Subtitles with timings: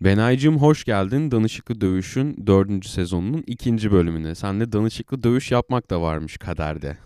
[0.00, 1.30] Benaycığım hoş geldin.
[1.30, 4.34] Danışıklı Dövüş'ün dördüncü sezonunun ikinci bölümüne.
[4.34, 6.96] Senle danışıklı dövüş yapmak da varmış kaderde.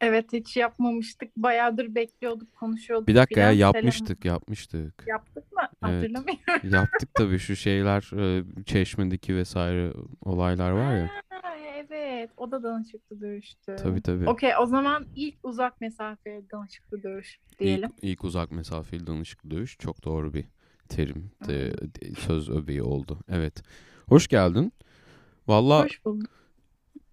[0.00, 1.36] Evet hiç yapmamıştık.
[1.36, 3.72] Bayağıdır bekliyorduk, konuşuyorduk Bir dakika ya filan.
[3.72, 3.74] Selam.
[3.74, 5.04] yapmıştık yapmıştık.
[5.06, 5.60] Yaptık mı?
[5.62, 5.94] Evet.
[5.94, 6.76] Hatırlamıyorum.
[6.76, 9.92] Yaptık tabii şu şeyler e, çeşmedeki vesaire
[10.24, 11.10] olaylar var ya.
[11.30, 13.76] Ha, evet, o da danışıklı dövüştü.
[13.82, 14.28] Tabii tabii.
[14.28, 17.90] Okey, o zaman ilk uzak mesafe danışıklı dövüş diyelim.
[17.96, 20.44] İlk, ilk uzak mesafeli danışıklı dövüş çok doğru bir
[20.90, 23.18] terim, de- de- söz öbeği oldu.
[23.28, 23.62] Evet.
[24.08, 24.72] Hoş geldin.
[25.48, 26.30] Valla Hoş bulduk.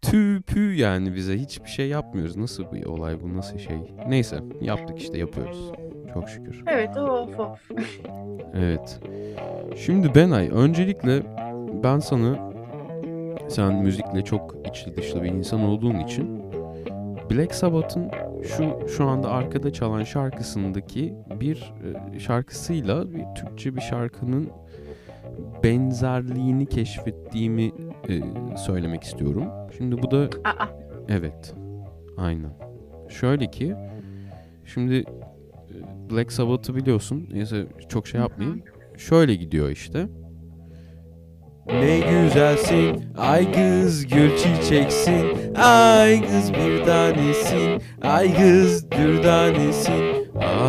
[0.01, 2.35] tüy pü yani bize hiçbir şey yapmıyoruz.
[2.37, 3.77] Nasıl bir olay bu nasıl şey?
[4.07, 5.71] Neyse yaptık işte yapıyoruz.
[6.13, 6.63] Çok şükür.
[6.67, 7.71] Evet, of of.
[8.53, 8.99] Evet.
[9.77, 11.23] Şimdi Benay öncelikle
[11.83, 12.51] ben sana
[13.49, 16.41] sen müzikle çok içli dışlı bir insan olduğun için
[17.31, 18.11] Black Sabbath'ın
[18.43, 21.73] şu şu anda arkada çalan şarkısındaki bir
[22.13, 24.49] e, şarkısıyla bir Türkçe bir şarkının
[25.63, 27.71] benzerliğini keşfettiğimi
[28.09, 28.21] e,
[28.57, 29.45] söylemek istiyorum.
[29.77, 30.67] Şimdi bu da Aa,
[31.09, 31.55] Evet.
[32.17, 32.51] Aynen.
[33.09, 33.75] Şöyle ki
[34.65, 35.05] şimdi e,
[36.11, 37.29] Black Sabbath'ı biliyorsun.
[37.33, 38.61] Neyse çok şey yapmayayım.
[38.97, 40.07] Şöyle gidiyor işte.
[41.73, 50.03] Ne güzelsin ay kız gül çiçeksin ay kız bir tanesin ay kız bir tanesin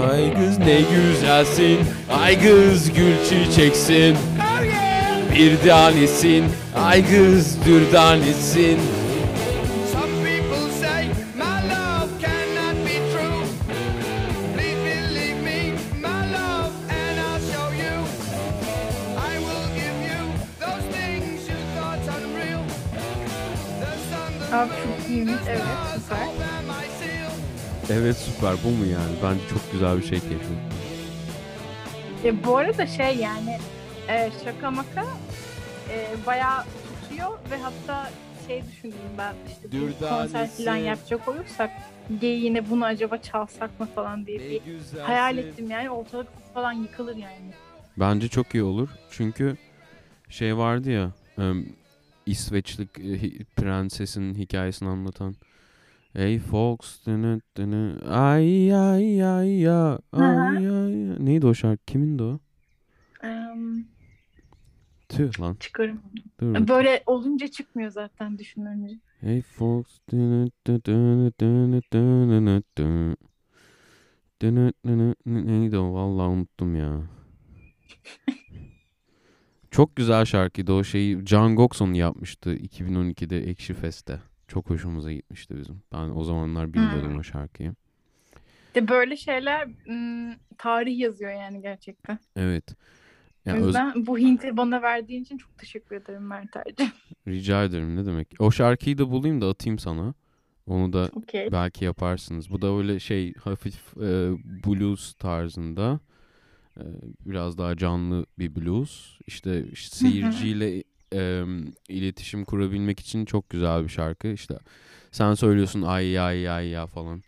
[0.02, 1.78] ay kız ne güzelsin
[2.22, 4.16] ay kız gül çiçeksin.
[5.34, 6.44] Bir tanesin
[6.76, 7.92] ay kız bir
[28.56, 29.14] süper bu mu yani?
[29.22, 30.58] Bence çok güzel bir şey keşfettim.
[32.24, 33.58] E, bu arada şey yani
[34.08, 35.04] e, şaka maka
[35.90, 38.10] e, bayağı tutuyor ve hatta
[38.46, 41.70] şey düşündüm ben işte bir konser falan yapacak olursak
[42.22, 44.60] yine bunu acaba çalsak mı falan diye bir
[45.00, 47.52] hayal ettim yani ortalık falan yıkılır yani.
[47.96, 48.88] Bence çok iyi olur.
[49.10, 49.56] Çünkü
[50.28, 51.66] şey vardı ya em,
[52.26, 55.34] İsveçlik e, prensesin hikayesini anlatan
[56.18, 61.16] Hey folks dını dını ay ay ay ya ay ay ya.
[61.18, 61.84] Neydi o şarkı?
[61.86, 62.40] Kimindi o?
[63.22, 63.86] Em,
[65.08, 65.56] Tüh lan.
[65.60, 66.00] çıkarım.
[66.40, 66.68] Dur bakayım.
[66.68, 68.94] Böyle olunca çıkmıyor zaten düşününce.
[69.20, 73.16] Hey folks dını dını dını dını dını dını.
[74.42, 75.46] Dını dını dını.
[75.46, 75.94] Neydi o?
[75.94, 77.02] Vallahi unuttum ya.
[79.70, 81.24] Çok güzel şarkıydı o şeyi.
[81.24, 84.20] Can Goxon yapmıştı 2012'de Ekşi Fest'te.
[84.48, 85.82] Çok hoşumuza gitmişti bizim.
[85.92, 87.74] Ben o zamanlar bilmiyordum o şarkıyı.
[88.74, 92.18] De böyle şeyler m, tarih yazıyor yani gerçekten.
[92.36, 92.64] Evet.
[92.72, 92.74] O
[93.50, 96.90] Yani öz- yüzden bu hinti bana verdiğin için çok teşekkür ederim Mert Arcı.
[97.28, 98.28] rica ederim ne demek.
[98.38, 100.14] O şarkıyı da bulayım da atayım sana.
[100.66, 101.52] Onu da Okey.
[101.52, 102.50] belki yaparsınız.
[102.50, 104.30] Bu da öyle şey hafif e,
[104.66, 106.00] blues tarzında.
[106.76, 106.82] E,
[107.26, 109.18] biraz daha canlı bir blues.
[109.26, 111.42] İşte seyirciyle e,
[111.88, 114.28] iletişim kurabilmek için çok güzel bir şarkı.
[114.28, 114.58] İşte
[115.12, 117.22] sen söylüyorsun ay ay ay ya falan.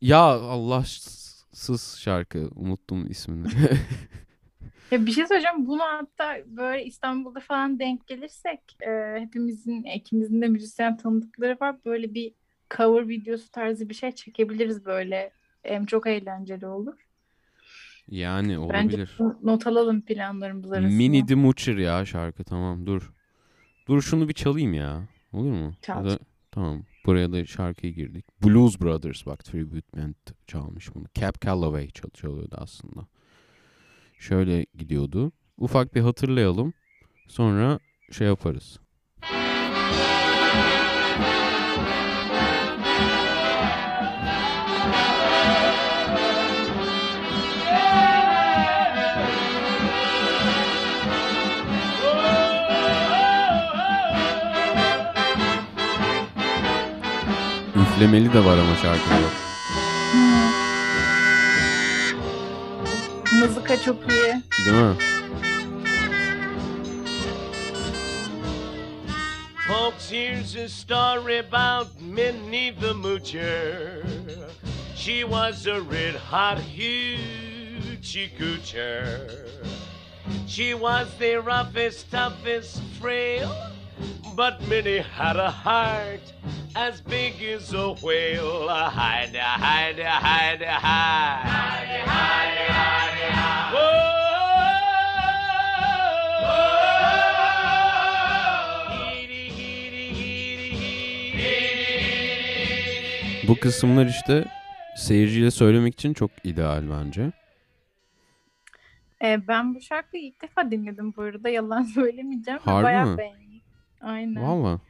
[0.00, 2.50] Ya Allahsız şarkı.
[2.54, 3.48] Unuttum ismini.
[4.90, 5.66] Ya bir şey söyleyeceğim.
[5.66, 11.76] Bunu hatta böyle İstanbul'da falan denk gelirsek e, hepimizin, ikimizin de müzisyen tanıdıkları var.
[11.84, 12.34] Böyle bir
[12.76, 15.32] cover videosu tarzı bir şey çekebiliriz böyle.
[15.62, 17.05] Hem çok eğlenceli olur.
[18.08, 19.16] Yani Bence olabilir.
[19.18, 20.96] bu- not alalım planlarımız arasında.
[20.96, 21.34] Mini the
[21.82, 23.12] ya şarkı tamam dur.
[23.88, 25.08] Dur şunu bir çalayım ya.
[25.32, 25.72] Olur mu?
[25.82, 26.04] Çal.
[26.06, 26.18] Ya da-
[26.50, 26.82] tamam.
[27.06, 28.24] Buraya da şarkıyı girdik.
[28.44, 30.14] Blues Brothers bak Tribute Band
[30.46, 31.04] çalmış bunu.
[31.14, 33.06] Cap Calloway çal çalıyordu aslında.
[34.18, 35.32] Şöyle gidiyordu.
[35.58, 36.72] Ufak bir hatırlayalım.
[37.28, 37.78] Sonra
[38.12, 38.80] şey yaparız.
[58.06, 59.16] Üflemeli de var ama şarkıda.
[60.12, 60.50] Hmm.
[63.40, 64.42] Mızıka çok iyi.
[64.66, 64.94] Değil mi?
[69.68, 74.02] Folks, here's a story about Minnie the Moocher.
[74.96, 79.30] She was a red hot hoochie coocher.
[80.48, 83.48] She was the roughest, toughest, frail,
[84.36, 86.32] but Minnie had a heart
[86.76, 88.68] as big as a whale.
[88.90, 90.66] Hide, hide, hide, hide.
[90.66, 94.06] Hide, hide, hide, hide.
[103.48, 104.44] Bu kısımlar işte
[104.96, 107.32] seyirciyle söylemek için çok ideal bence.
[109.24, 111.48] E, ben bu şarkıyı ilk defa dinledim bu arada.
[111.48, 112.60] Yalan söylemeyeceğim.
[112.64, 113.18] Harbi Bayağı mi?
[113.18, 113.60] beğendim.
[114.00, 114.42] Aynen.
[114.42, 114.80] Valla.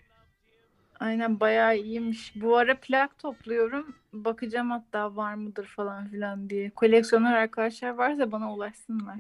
[1.00, 2.32] Aynen bayağı iyiymiş.
[2.36, 3.94] Bu ara plak topluyorum.
[4.12, 6.70] Bakacağım hatta var mıdır falan filan diye.
[6.70, 9.18] Koleksiyoner arkadaşlar varsa bana ulaşsınlar.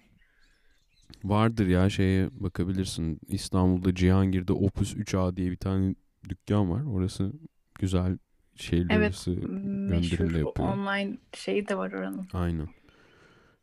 [1.24, 3.20] Vardır ya şeye bakabilirsin.
[3.28, 5.94] İstanbul'da Cihangir'de Opus 3A diye bir tane
[6.28, 6.82] dükkan var.
[6.82, 7.32] Orası
[7.74, 8.18] güzel
[8.56, 10.68] şeyler Evet, arası Meşhur gönderim de yapıyor.
[10.68, 12.26] online şeyi de var oranın.
[12.32, 12.68] Aynen.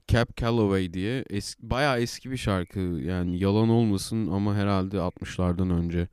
[0.07, 2.79] Cap Calloway diye es bayağı eski bir şarkı.
[2.79, 6.07] Yani yalan olmasın ama herhalde 60'lardan önce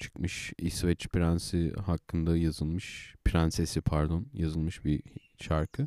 [0.00, 5.02] çıkmış İsveç prensi hakkında yazılmış, prensesi pardon, yazılmış bir
[5.40, 5.86] şarkı.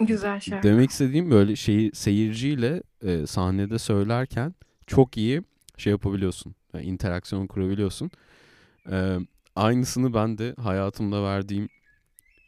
[0.00, 0.68] Güzel şarkı.
[0.68, 4.54] Demek istediğim böyle şeyi seyirciyle e, sahnede söylerken
[4.86, 5.42] çok iyi
[5.76, 6.54] şey yapabiliyorsun.
[6.74, 8.10] Yani interaksiyon kurabiliyorsun.
[8.90, 9.18] E,
[9.56, 11.68] aynısını ben de hayatımda verdiğim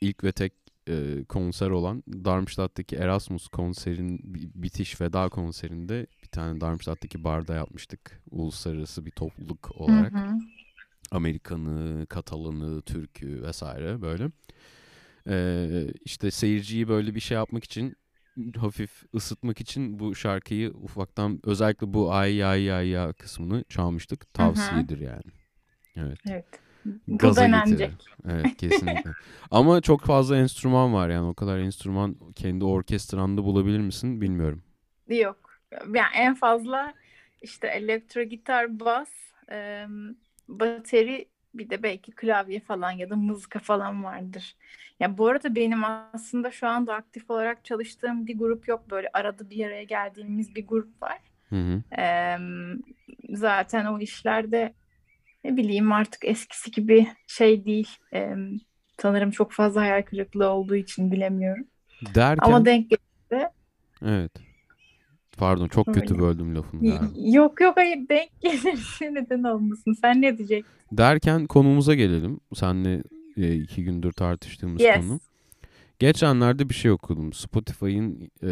[0.01, 0.53] ilk ve tek
[0.89, 8.23] e, konser olan Darmstadt'taki Erasmus konserin bi- bitiş veda konserinde bir tane Darmstadt'taki barda yapmıştık.
[8.31, 10.13] Uluslararası bir topluluk olarak.
[10.13, 10.39] Hı hı.
[11.11, 14.31] Amerikanı, Katalanı, Türk'ü vesaire böyle.
[15.29, 17.97] Ee, işte seyirciyi böyle bir şey yapmak için
[18.57, 24.35] hafif ısıtmak için bu şarkıyı ufaktan özellikle bu ay ay ay ya kısmını çalmıştık.
[24.35, 25.33] Tavsiyedir yani.
[25.97, 26.19] Evet.
[26.29, 26.61] Evet.
[27.07, 27.79] Bu Gaza denenecek.
[27.79, 28.17] getirir.
[28.29, 29.11] Evet kesinlikle.
[29.51, 34.63] Ama çok fazla enstrüman var yani o kadar enstrüman kendi orkestranda bulabilir misin bilmiyorum.
[35.09, 35.61] Yok.
[35.73, 36.95] Yani en fazla
[37.43, 39.09] işte elektro gitar, bas,
[39.51, 39.87] e,
[40.49, 44.57] bateri bir de belki klavye falan ya da mızıka falan vardır.
[45.01, 48.91] Ya bu arada benim aslında şu anda aktif olarak çalıştığım bir grup yok.
[48.91, 51.19] Böyle arada bir araya geldiğimiz bir grup var.
[51.49, 51.83] Hı hı.
[52.01, 52.37] E,
[53.31, 54.73] zaten o işlerde
[55.45, 57.89] ne bileyim artık eskisi gibi şey değil.
[58.15, 58.35] E,
[59.03, 61.67] sanırım çok fazla hayal kırıklığı olduğu için bilemiyorum.
[62.15, 63.51] Derken Ama denk gel-
[64.03, 64.33] evet.
[65.37, 67.05] Pardon çok kötü böldüm lafını galiba.
[67.17, 69.93] Yok yok hayır denk gelirse neden olmasın.
[69.93, 70.67] Sen ne diyeceksin?
[70.93, 72.41] Derken konumuza gelelim.
[72.55, 73.03] Seninle
[73.37, 74.97] e, iki gündür tartıştığımız Yes.
[74.97, 75.21] konu.
[75.99, 77.33] Geçenlerde bir şey okudum.
[77.33, 78.49] Spotify'ın e,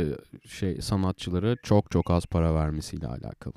[0.49, 3.55] şey sanatçılara çok çok az para vermesiyle alakalı.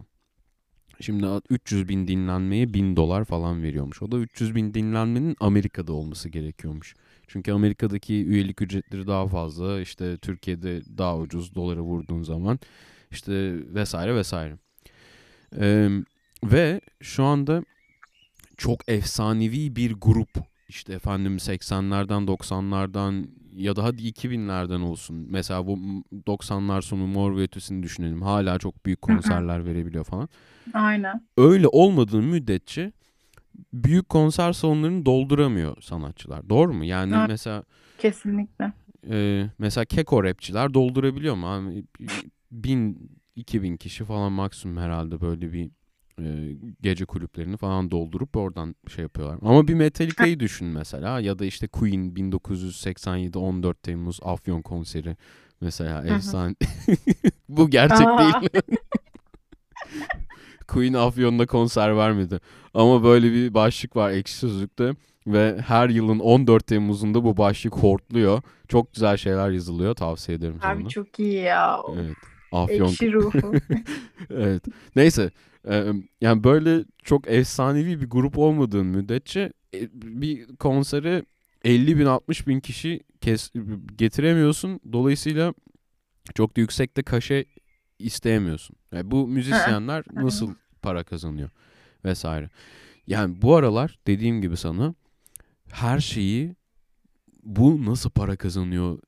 [1.02, 4.02] Şimdi 300 bin dinlenmeye 1000 dolar falan veriyormuş.
[4.02, 6.96] O da 300 bin dinlenmenin Amerika'da olması gerekiyormuş.
[7.28, 9.82] Çünkü Amerika'daki üyelik ücretleri daha fazla.
[9.82, 12.60] İşte Türkiye'de daha ucuz dolara vurduğun zaman
[13.12, 14.58] işte vesaire vesaire.
[15.60, 15.90] Ee,
[16.44, 17.64] ve şu anda
[18.58, 20.30] çok efsanevi bir grup
[20.70, 25.28] işte efendim 80'lerden 90'lardan ya da hadi 2000'lerden olsun.
[25.30, 25.78] Mesela bu
[26.28, 28.22] 90'lar sonu Mor ve Ötesi'ni düşünelim.
[28.22, 30.30] Hala çok büyük konserler verebiliyor falan.
[30.74, 31.28] Aynen.
[31.38, 32.92] Öyle olmadığı müddetçe
[33.74, 36.50] büyük konser salonlarını dolduramıyor sanatçılar.
[36.50, 36.86] Doğru mu?
[36.86, 37.28] Yani Evet.
[37.28, 37.64] mesela
[37.98, 38.74] Kesinlikle.
[39.10, 41.48] e, mesela keko rapçiler doldurabiliyor mu?
[41.48, 41.84] Hani
[42.52, 45.70] bin, iki bin kişi falan maksimum herhalde böyle bir
[46.22, 49.38] e, gece kulüplerini falan doldurup oradan şey yapıyorlar.
[49.42, 55.18] Ama bir Metallica'yı düşün mesela ya da işte Queen 1987 14 Temmuz Afyon konseri
[55.62, 56.56] mesela efsane.
[57.50, 58.18] Bu gerçek Aa.
[58.20, 58.64] değil.
[60.68, 62.40] Queen Afyon'da konser vermedi.
[62.74, 64.96] Ama böyle bir başlık var Ekşi Sözlük'te
[65.28, 68.42] ve her yılın 14 Temmuz'unda bu başlık hortluyor.
[68.68, 69.96] Çok güzel şeyler yazılıyor.
[69.96, 70.72] Tavsiye ederim sana.
[70.72, 71.80] Abi çok iyi ya.
[71.96, 72.18] Evet.
[72.52, 72.88] Afyon.
[72.88, 73.54] Ekşi ruhu.
[74.30, 74.64] evet.
[74.96, 75.32] Neyse.
[76.22, 81.24] yani böyle çok efsanevi bir grup olmadığın müddetçe e, bir konsere
[81.64, 83.52] 50 bin 60 bin kişi kes,
[83.96, 84.80] getiremiyorsun.
[84.94, 85.54] Dolayısıyla
[86.36, 87.46] çok da yüksekte kaşe
[88.00, 88.76] isteyemiyorsun.
[88.92, 91.50] Yani bu müzisyenler nasıl para kazanıyor
[92.06, 92.50] vesaire.
[93.08, 94.96] Yani bu aralar dediğim gibi sana
[95.72, 96.56] her şeyi
[97.44, 99.00] bu nasıl para kazanıyor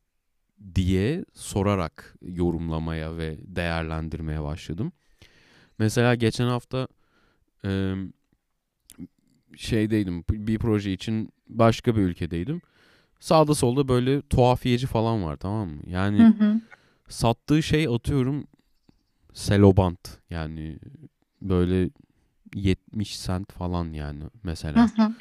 [0.76, 4.92] diye sorarak yorumlamaya ve değerlendirmeye başladım.
[5.80, 6.88] Mesela geçen hafta
[7.66, 7.94] e,
[9.56, 12.62] şeydeydim bir proje için başka bir ülkedeydim.
[13.20, 15.82] Sağda solda böyle tuhafiyeci falan var tamam mı?
[15.88, 16.62] Yani Hı hı.
[17.10, 18.48] sattığı şey atıyorum
[19.34, 20.80] selobant yani
[21.42, 21.90] böyle
[22.56, 24.86] 70 sent falan yani Hı mesela.
[24.98, 25.14] hı.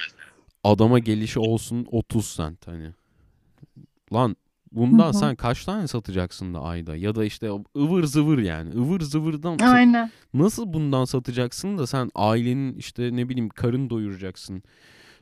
[0.65, 2.93] Adama gelişi olsun 30 sent hani.
[4.13, 4.37] Lan
[4.73, 5.13] bundan Hı hı.
[5.13, 10.11] sen kaç tane satacaksın da ayda ya da işte ıvır zıvır yani ıvır zıvırdan Aynen.
[10.35, 14.63] nasıl bundan satacaksın da sen ailenin işte ne bileyim karın doyuracaksın.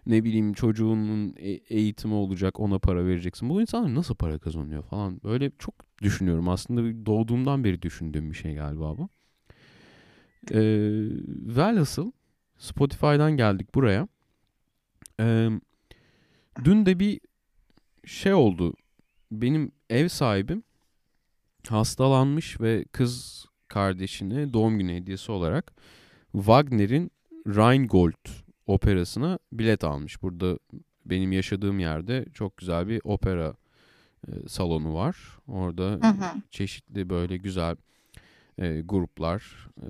[0.07, 3.49] Ne bileyim çocuğunun e- eğitimi olacak ona para vereceksin.
[3.49, 5.21] Bu insanlar nasıl para kazanıyor falan.
[5.25, 6.49] Böyle çok düşünüyorum.
[6.49, 9.09] Aslında doğduğumdan beri düşündüğüm bir şey galiba bu.
[10.50, 10.59] Ee,
[11.57, 12.12] velhasıl
[12.59, 14.09] Spotify'dan geldik buraya.
[15.21, 15.49] Ee,
[16.65, 17.21] dün de bir
[18.05, 18.75] şey oldu.
[19.30, 20.62] Benim ev sahibim
[21.68, 25.73] hastalanmış ve kız kardeşine doğum günü hediyesi olarak
[26.33, 27.11] Wagner'in
[27.47, 28.28] Rheingold
[28.66, 30.23] operasına bilet almış.
[30.23, 30.59] Burada
[31.06, 33.54] benim yaşadığım yerde çok güzel bir opera
[34.28, 35.16] e, salonu var.
[35.49, 36.42] Orada Hı hı.
[36.50, 37.76] çeşitli böyle güzel
[38.59, 39.88] e, gruplar, e,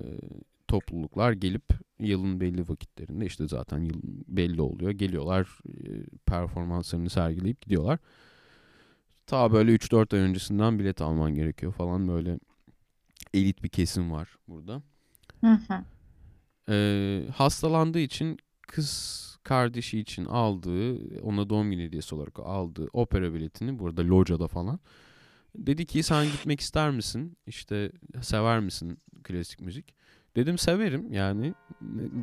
[0.69, 1.64] topluluklar gelip
[1.99, 4.90] yılın belli vakitlerinde işte zaten yıl belli oluyor.
[4.90, 5.88] Geliyorlar, e,
[6.26, 7.99] performanslarını sergileyip gidiyorlar.
[9.26, 12.38] Ta böyle 3-4 ay öncesinden bilet alman gerekiyor falan böyle
[13.35, 14.83] elit bir kesim var burada.
[15.40, 15.85] Hı hı.
[16.68, 23.78] Ee, hastalandığı için kız kardeşi için aldığı, ona doğum günü hediyesi olarak aldığı opera biletini
[23.78, 24.80] burada locada falan.
[25.56, 27.37] Dedi ki sen gitmek ister misin?
[27.47, 27.92] İşte
[28.23, 29.95] sever misin klasik müzik?
[30.37, 31.54] Dedim severim yani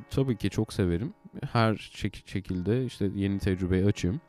[0.09, 1.13] tabii ki çok severim.
[1.51, 4.21] Her şek- şekilde işte yeni tecrübeye açığım.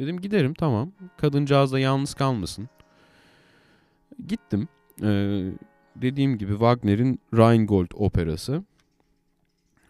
[0.00, 0.92] Dedim giderim tamam.
[1.16, 2.68] Kadıncağız da yalnız kalmasın.
[4.28, 4.68] Gittim.
[5.02, 5.50] Ee,
[5.96, 8.64] dediğim gibi Wagner'in Rheingold operası.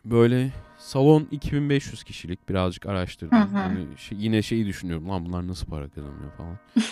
[0.04, 3.38] Böyle salon 2500 kişilik birazcık araştırdım.
[3.38, 3.56] Hı hı.
[3.56, 6.58] Hani şey- yine şeyi düşünüyorum lan bunlar nasıl para kazanıyor falan.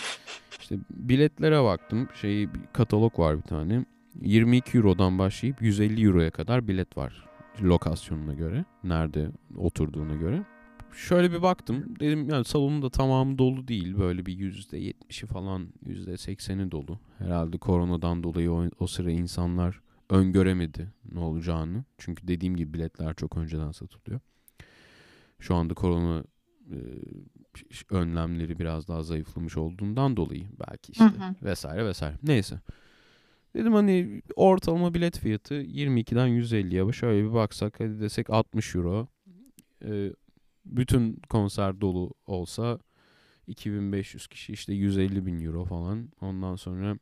[0.59, 2.09] işte biletlere baktım.
[2.21, 3.85] Şey bir katalog var bir tane.
[4.21, 7.25] 22 Euro'dan başlayıp 150 Euro'ya kadar bilet var.
[7.61, 8.65] Lokasyonuna göre.
[8.83, 10.43] Nerede oturduğuna göre.
[10.93, 11.95] Şöyle bir baktım.
[11.99, 13.97] Dedim yani salonun da tamamı dolu değil.
[13.97, 16.99] Böyle bir %70'i falan %80'i dolu.
[17.17, 21.83] Herhalde koronadan dolayı o, o sıra insanlar öngöremedi ne olacağını.
[21.97, 24.19] Çünkü dediğim gibi biletler çok önceden satılıyor.
[25.39, 26.23] Şu anda korona
[26.71, 26.77] e,
[27.91, 31.35] önlemleri biraz daha zayıflamış olduğundan dolayı belki işte Hı hı.
[31.43, 32.15] vesaire vesaire.
[32.23, 32.61] Neyse.
[33.55, 39.07] Dedim hani ortalama bilet fiyatı 22'den 150'ye şöyle bir baksak hadi desek 60 euro.
[39.85, 40.13] E,
[40.65, 42.79] bütün konser dolu olsa
[43.47, 46.09] 2500 kişi işte 150 bin euro falan.
[46.21, 46.97] Ondan sonra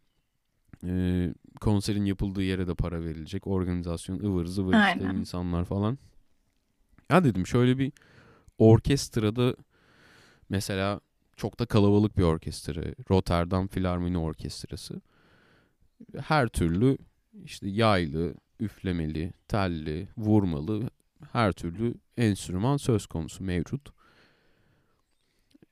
[0.83, 3.47] e, konserin yapıldığı yere de para verilecek.
[3.47, 5.15] Organizasyon ıvır zıvır işte Aynen.
[5.15, 5.97] insanlar falan.
[7.11, 7.91] Ya dedim şöyle bir
[8.57, 9.55] orkestrada
[10.49, 11.01] mesela
[11.35, 12.81] çok da kalabalık bir orkestra.
[13.11, 15.01] Rotterdam Filarmoni Orkestrası.
[16.19, 16.97] Her türlü
[17.43, 20.89] işte yaylı, üflemeli, telli, vurmalı
[21.31, 23.89] her türlü enstrüman söz konusu mevcut.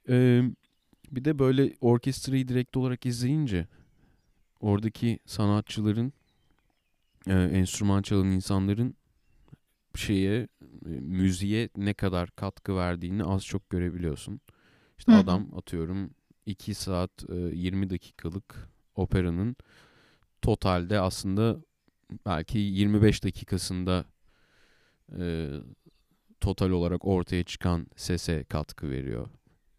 [0.09, 0.43] Ee,
[1.11, 3.67] bir de böyle orkestrayı direkt olarak izleyince
[4.59, 6.13] oradaki sanatçıların,
[7.27, 8.95] e, enstrüman çalan insanların
[9.95, 10.47] şeye,
[10.85, 14.41] e, müziğe ne kadar katkı verdiğini az çok görebiliyorsun.
[14.97, 16.09] İşte Hı adam atıyorum
[16.45, 19.55] 2 saat e, 20 dakikalık operanın
[20.41, 21.57] totalde aslında
[22.25, 24.05] belki 25 dakikasında
[25.19, 25.49] e,
[26.41, 29.27] total olarak ortaya çıkan sese katkı veriyor.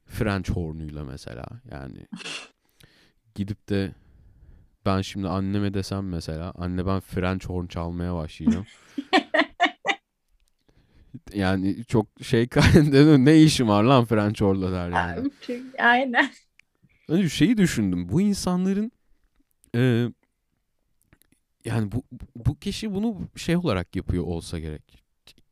[0.07, 2.07] French hornuyla mesela yani
[3.35, 3.95] gidip de
[4.87, 8.67] ben şimdi anneme desem mesela anne ben French horn çalmaya başlayacağım.
[11.35, 12.49] yani çok şey
[13.19, 15.31] ne işim var lan French horn'la der yani.
[15.79, 16.31] Aynen.
[17.07, 18.09] Hani şeyi düşündüm.
[18.09, 18.93] Bu insanların
[19.75, 20.09] e,
[21.65, 22.05] yani bu
[22.37, 25.06] bu kişi bunu şey olarak yapıyor olsa gerek.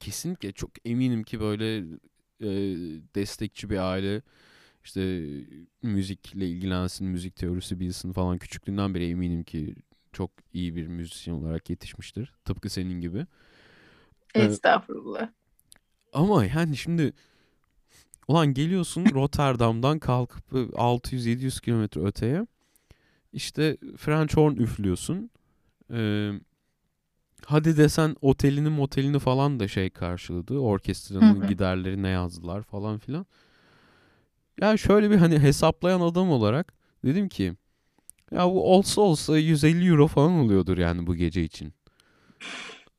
[0.05, 1.77] Kesinlikle çok eminim ki böyle
[2.41, 2.49] e,
[3.15, 4.23] destekçi bir aile
[4.85, 5.31] işte
[5.83, 9.75] müzikle ilgilensin, müzik teorisi bilsin falan küçüklüğünden beri eminim ki
[10.13, 12.33] çok iyi bir müzisyen olarak yetişmiştir.
[12.45, 13.27] Tıpkı senin gibi.
[14.35, 14.51] Evet.
[14.51, 15.29] Estağfurullah.
[16.13, 17.13] Ama yani şimdi
[18.29, 22.47] ulan geliyorsun Rotterdam'dan kalkıp 600-700 kilometre öteye
[23.33, 25.31] işte French horn üflüyorsun.
[25.93, 26.33] Ee,
[27.47, 30.59] hadi desen otelini motelini falan da şey karşıladı.
[30.59, 31.49] Orkestranın Hı hı.
[31.49, 33.27] giderlerine yazdılar falan filan.
[34.61, 36.73] Ya şöyle bir hani hesaplayan adam olarak
[37.05, 37.55] dedim ki
[38.33, 41.75] ya bu olsa olsa 150 euro falan oluyordur yani bu gece için.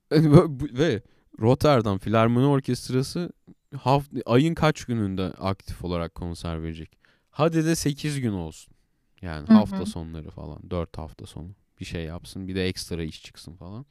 [0.10, 0.32] Hani
[0.78, 1.02] Ve
[1.42, 3.30] Rotterdam Filarmoni Orkestrası
[3.76, 6.98] haft- ayın kaç gününde aktif olarak konser verecek?
[7.32, 8.74] Hadi de 8 gün olsun.
[9.22, 9.58] Yani Hı hı.
[9.58, 10.70] hafta sonları falan.
[10.70, 11.50] 4 hafta sonu.
[11.80, 12.48] Bir şey yapsın.
[12.48, 13.86] Bir de ekstra iş çıksın falan.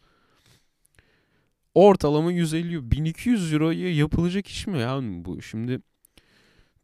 [1.75, 2.91] Ortalama 150 euro.
[2.91, 5.43] 1200 euroya yapılacak iş mi ya bu?
[5.43, 5.81] Şimdi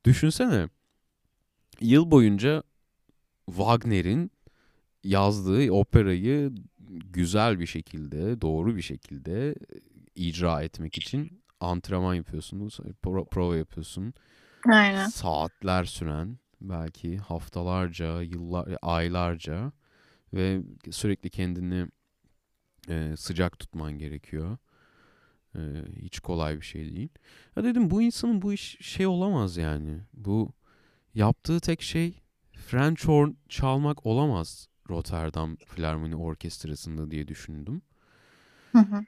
[0.04, 0.68] düşünsene.
[1.80, 2.62] Yıl boyunca
[3.46, 4.30] Wagner'in
[5.04, 6.52] yazdığı operayı
[7.12, 9.54] güzel bir şekilde, doğru bir şekilde
[10.14, 14.14] icra etmek için antrenman yapıyorsunuz, pro- prova yapıyorsun.
[14.72, 15.08] Aynen.
[15.08, 19.72] Saatler süren, belki haftalarca, yıllar, aylarca
[20.34, 21.86] ve sürekli kendini
[22.88, 24.58] e, sıcak tutman gerekiyor.
[25.56, 25.60] E,
[26.02, 27.08] hiç kolay bir şey değil.
[27.56, 29.98] Ya dedim bu insanın bu iş şey olamaz yani.
[30.14, 30.52] Bu
[31.14, 32.20] yaptığı tek şey
[32.52, 37.82] French horn çalmak olamaz Rotterdam Filarmoni Orkestrası'nda diye düşündüm.
[38.72, 39.00] Hı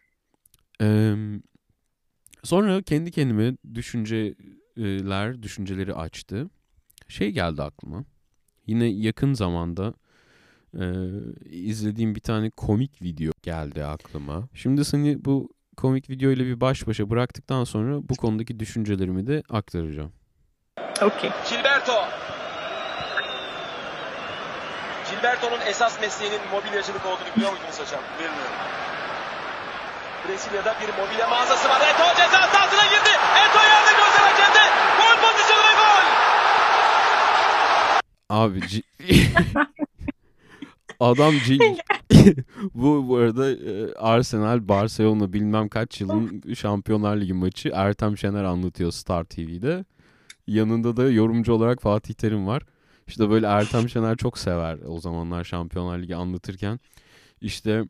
[2.44, 6.50] sonra kendi kendime düşünceler, düşünceleri açtı.
[7.08, 8.04] Şey geldi aklıma.
[8.66, 9.94] Yine yakın zamanda
[10.74, 11.10] eee,
[11.44, 14.48] izlediğim bir tane komik video geldi aklıma.
[14.54, 19.42] Şimdi seni bu komik video ile bir baş başa bıraktıktan sonra bu konudaki düşüncelerimi de
[19.50, 20.12] aktaracağım.
[21.02, 21.30] Okey.
[21.50, 21.92] Gilberto.
[25.10, 28.00] Gilberto'nun esas mesleğinin mobilyacılık olduğunu biliyor muydunuz hocam?
[28.18, 28.56] Bilmiyorum.
[30.28, 31.80] Brezilya'da bir mobilya mağazası var.
[31.80, 33.10] Eto ceza sahasına girdi.
[33.42, 34.62] Eto yerde göster hakemde.
[34.98, 36.04] Gol pozisyonu ve gol.
[38.28, 38.60] Abi
[41.02, 41.34] adam
[42.74, 48.90] bu bu arada e, Arsenal Barcelona bilmem kaç yılın Şampiyonlar Ligi maçı Ertem Şener anlatıyor
[48.90, 49.84] Star TV'de.
[50.46, 52.62] Yanında da yorumcu olarak Fatih Terim var.
[53.06, 56.80] İşte böyle Ertem Şener çok sever o zamanlar Şampiyonlar Ligi anlatırken.
[57.40, 57.84] İşte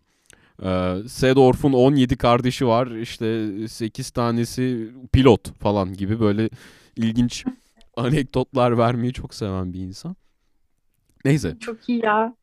[0.63, 2.87] e, Seedorf'un 17 kardeşi var.
[2.87, 6.51] İşte 8 tanesi pilot falan gibi böyle
[6.97, 7.45] ilginç
[7.97, 10.17] anekdotlar vermeyi çok seven bir insan.
[11.25, 11.57] Neyse.
[11.61, 12.35] Çok iyi ya.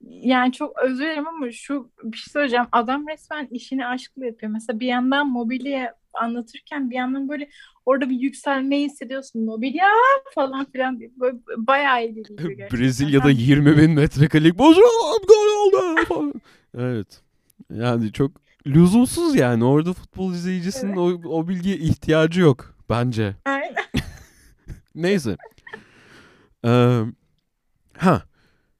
[0.00, 2.66] Yani çok özür dilerim ama şu bir şey söyleyeceğim.
[2.72, 4.52] Adam resmen işini aşkla yapıyor.
[4.52, 7.48] Mesela bir yandan mobilya anlatırken bir yandan böyle
[7.86, 9.44] orada bir yükselmeyi hissediyorsun.
[9.44, 9.86] Mobilya
[10.34, 11.10] falan filan diye.
[11.16, 12.78] Böyle bayağı gerçekten.
[12.78, 14.82] Brezilya'da Sen- 20 bin metrekarelik boşum
[15.28, 16.32] gol oldu falan.
[16.78, 17.22] evet.
[17.70, 18.30] Yani çok
[18.66, 19.64] lüzumsuz yani.
[19.64, 23.34] Orada futbol izleyicisinin o, o bilgiye ihtiyacı yok bence.
[23.44, 23.84] Aynen.
[24.94, 25.36] Neyse.
[26.64, 27.00] Ee,
[27.98, 28.22] ha.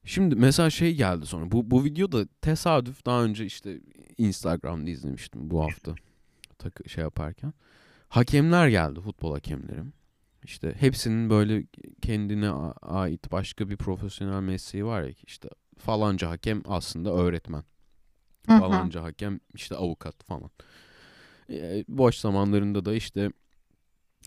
[0.07, 1.51] Şimdi mesela şey geldi sonra.
[1.51, 3.81] Bu, bu videoda tesadüf daha önce işte
[4.19, 5.95] Instagram'da izlemiştim bu hafta.
[6.59, 7.53] Takı şey yaparken.
[8.09, 9.01] Hakemler geldi.
[9.01, 9.83] Futbol hakemleri.
[10.45, 11.65] İşte hepsinin böyle
[12.03, 12.51] kendine
[12.83, 15.11] ait başka bir profesyonel mesleği var ya.
[15.27, 17.65] işte falanca hakem aslında öğretmen.
[18.47, 20.51] Falanca hakem işte avukat falan.
[21.51, 23.31] Ee, boş zamanlarında da işte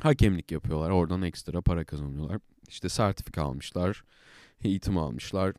[0.01, 0.89] hakemlik yapıyorlar.
[0.89, 2.39] Oradan ekstra para kazanıyorlar.
[2.67, 4.03] İşte sertifika almışlar.
[4.63, 5.53] Eğitim almışlar.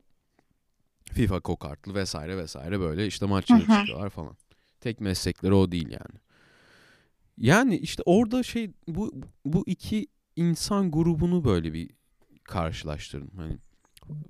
[1.13, 4.37] FIFA kokartlı vesaire vesaire böyle işte maçlara çıkıyorlar falan.
[4.81, 6.21] Tek meslekleri o değil yani.
[7.39, 9.13] Yani işte orada şey bu
[9.45, 11.91] bu iki insan grubunu böyle bir
[12.45, 13.31] karşılaştırdım.
[13.37, 13.59] Hani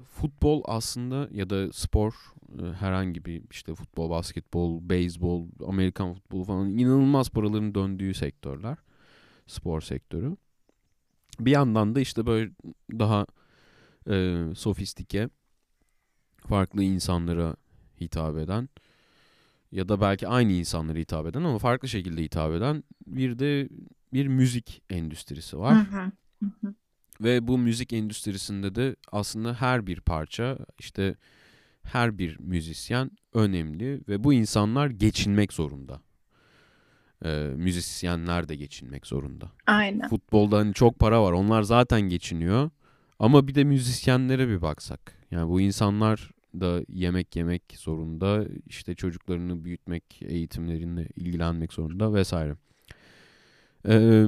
[0.05, 2.13] futbol aslında ya da spor
[2.63, 8.77] e, herhangi bir işte futbol, basketbol, beyzbol, Amerikan futbolu falan inanılmaz paraların döndüğü sektörler.
[9.47, 10.37] Spor sektörü.
[11.41, 12.51] Bir yandan da işte böyle
[12.93, 13.27] daha
[14.11, 15.29] e, sofistike,
[16.49, 17.57] farklı insanlara
[18.01, 18.69] hitap eden
[19.73, 23.69] ya da belki aynı insanlara hitap eden ama farklı şekilde hitap eden bir de
[24.13, 25.77] bir müzik endüstrisi var.
[25.77, 26.13] Hı hı.
[26.43, 26.75] Hı hı.
[27.21, 31.15] Ve bu müzik endüstrisinde de aslında her bir parça işte
[31.83, 36.01] her bir müzisyen önemli ve bu insanlar geçinmek zorunda.
[37.25, 39.53] Ee, müzisyenler de geçinmek zorunda.
[39.67, 40.09] Aynen.
[40.09, 42.71] Futbolda hani çok para var onlar zaten geçiniyor.
[43.19, 45.20] Ama bir de müzisyenlere bir baksak.
[45.31, 48.47] Yani bu insanlar da yemek yemek zorunda.
[48.67, 52.57] işte çocuklarını büyütmek, eğitimlerine ilgilenmek zorunda vesaire.
[53.89, 54.27] Ee,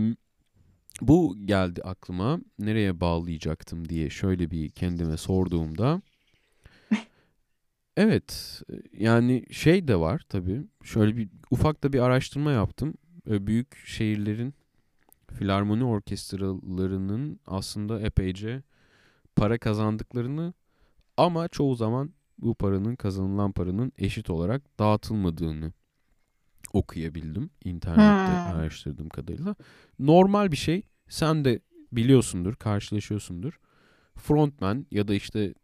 [1.01, 2.41] bu geldi aklıma.
[2.59, 6.03] Nereye bağlayacaktım diye şöyle bir kendime sorduğumda.
[7.97, 8.63] Evet,
[8.99, 10.63] yani şey de var tabii.
[10.85, 12.95] Şöyle bir ufak da bir araştırma yaptım.
[13.27, 14.55] Büyük şehirlerin
[15.33, 18.63] filarmoni orkestralarının aslında epeyce
[19.37, 20.53] para kazandıklarını
[21.17, 25.73] ama çoğu zaman bu paranın kazanılan paranın eşit olarak dağıtılmadığını
[26.73, 28.53] okuyabildim internette Hmm.
[28.53, 29.55] araştırdığım kadarıyla.
[29.99, 30.83] Normal bir şey.
[31.09, 31.61] Sen de
[31.93, 33.61] biliyorsundur, karşılaşıyorsundur.
[34.17, 35.55] Frontman ya da işte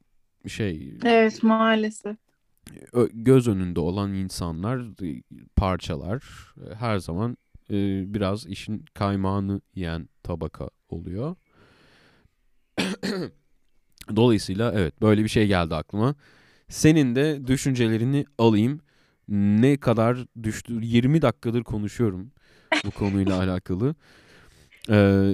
[0.46, 2.16] şey Evet maalesef.
[3.12, 5.22] göz önünde olan insanlar, e,
[5.56, 6.22] parçalar
[6.70, 7.36] e, her zaman
[7.70, 7.74] e,
[8.14, 11.36] biraz işin kaymağını yiyen tabaka oluyor.
[14.16, 16.14] Dolayısıyla evet böyle bir şey geldi aklıma.
[16.68, 18.80] Senin de düşüncelerini alayım.
[19.28, 20.78] Ne kadar düştü?
[20.82, 22.32] 20 dakikadır konuşuyorum
[22.84, 23.94] bu konuyla alakalı.
[24.90, 25.30] Ee,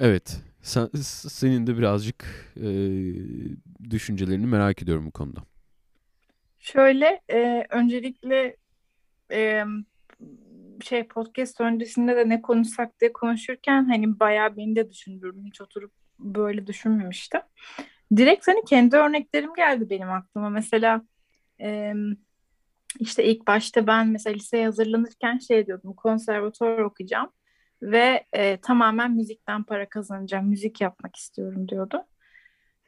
[0.00, 0.40] evet.
[0.62, 0.88] Sen,
[1.28, 2.24] senin de birazcık
[2.56, 2.68] e,
[3.90, 5.40] düşüncelerini merak ediyorum bu konuda.
[6.58, 8.56] Şöyle e, öncelikle
[9.32, 9.64] e,
[10.84, 15.46] şey podcast öncesinde de ne konuşsak diye konuşurken hani bayağı beni de düşündürdün.
[15.46, 17.40] Hiç oturup böyle düşünmemiştim.
[18.16, 20.50] Direkt hani kendi örneklerim geldi benim aklıma.
[20.50, 21.02] Mesela
[21.60, 21.92] e,
[23.00, 27.30] işte ilk başta ben mesela liseye hazırlanırken şey diyordum konservatuvar okuyacağım
[27.82, 30.48] ve e, tamamen müzikten para kazanacağım.
[30.48, 32.00] Müzik yapmak istiyorum diyordum.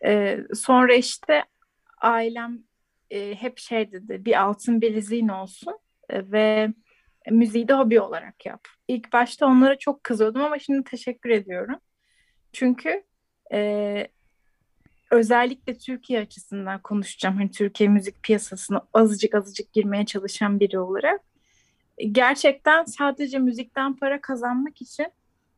[0.05, 1.45] Ee, sonra işte
[2.01, 2.59] ailem
[3.11, 5.79] e, hep şey dedi bir altın bileziğin olsun
[6.11, 6.69] e, ve
[7.31, 8.61] müziği de hobi olarak yap.
[8.89, 11.79] İlk başta onlara çok kızıyordum ama şimdi teşekkür ediyorum.
[12.53, 13.05] Çünkü
[13.53, 14.09] e,
[15.11, 17.37] özellikle Türkiye açısından konuşacağım.
[17.37, 21.21] Hani Türkiye müzik piyasasına azıcık azıcık girmeye çalışan biri olarak.
[22.13, 25.07] Gerçekten sadece müzikten para kazanmak için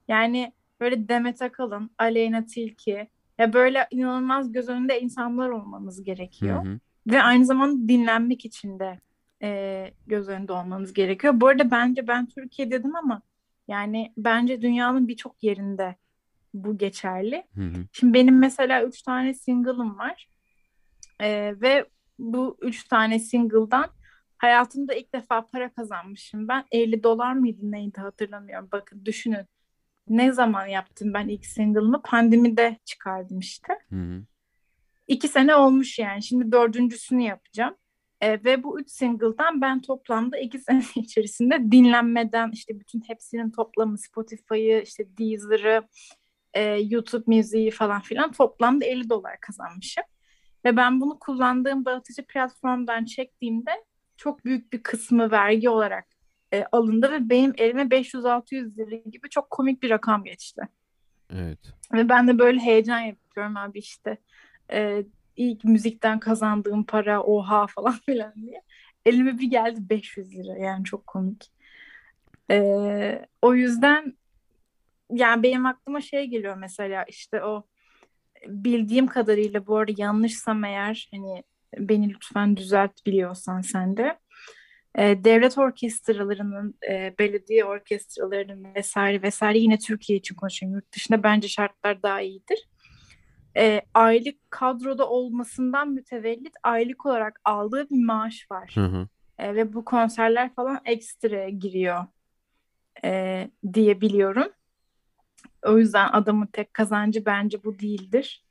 [0.09, 6.65] yani böyle Demet Akalın, Aleyna Tilki ya böyle inanılmaz göz önünde insanlar olmanız gerekiyor.
[6.65, 6.79] Hı hı.
[7.07, 9.01] Ve aynı zamanda dinlenmek için de
[9.43, 11.41] e, göz önünde olmanız gerekiyor.
[11.41, 13.23] Bu arada bence ben Türkiye dedim ama
[13.69, 15.97] yani bence dünyanın birçok yerinde
[16.55, 17.45] bu geçerli.
[17.55, 17.87] Hı hı.
[17.93, 20.29] Şimdi benim mesela üç tane single'ım var.
[21.21, 21.87] Ee, ve
[22.19, 23.91] bu üç tane single'dan
[24.39, 26.49] hayatımda ilk defa para kazanmışım.
[26.49, 28.69] Ben 50 dolar mıydı neydi hatırlamıyorum.
[28.73, 29.47] Bakın düşünün.
[30.09, 32.03] Ne zaman yaptım ben ilk single'ımı?
[32.03, 33.73] Pandemide çıkardım işte.
[33.91, 34.23] Hı hı.
[35.09, 36.23] İki sene olmuş yani.
[36.23, 37.77] Şimdi dördüncüsünü yapacağım.
[38.21, 43.99] Ee, ve bu üç single'dan ben toplamda iki sene içerisinde dinlenmeden işte bütün hepsinin toplamı
[43.99, 45.83] Spotify'ı, işte Deezer'ı,
[46.55, 50.05] e, YouTube müziği falan filan toplamda 50 dolar kazanmışım.
[50.65, 53.71] Ve ben bunu kullandığım dağıtıcı platformdan çektiğimde
[54.17, 56.07] çok büyük bir kısmı vergi olarak
[56.53, 60.63] e, alındı ve benim elime 500-600 lira gibi çok komik bir rakam geçti.
[61.31, 61.59] Evet.
[61.93, 64.17] Ve ben de böyle heyecan yapıyorum abi işte
[64.73, 65.05] e,
[65.37, 68.63] ilk müzikten kazandığım para oha falan filan diye.
[69.07, 71.53] Elime bir geldi 500 lira yani çok komik.
[72.51, 74.15] E, o yüzden
[75.13, 77.67] yani benim aklıma şey geliyor mesela işte o
[78.47, 81.43] bildiğim kadarıyla bu arada yanlışsam eğer hani
[81.79, 84.19] beni lütfen düzelt biliyorsan sen de.
[84.95, 90.75] E, devlet orkestralarının, e, belediye orkestralarının vesaire vesaire yine Türkiye için konuşuyorum.
[90.77, 92.69] Yurt dışında bence şartlar daha iyidir.
[93.57, 98.71] E, aylık kadroda olmasından mütevellit aylık olarak aldığı bir maaş var.
[98.75, 99.09] Hı hı.
[99.39, 102.07] E, ve bu konserler falan ekstra giriyor
[103.05, 104.53] e, diye biliyorum.
[105.63, 108.45] O yüzden adamın tek kazancı bence bu değildir.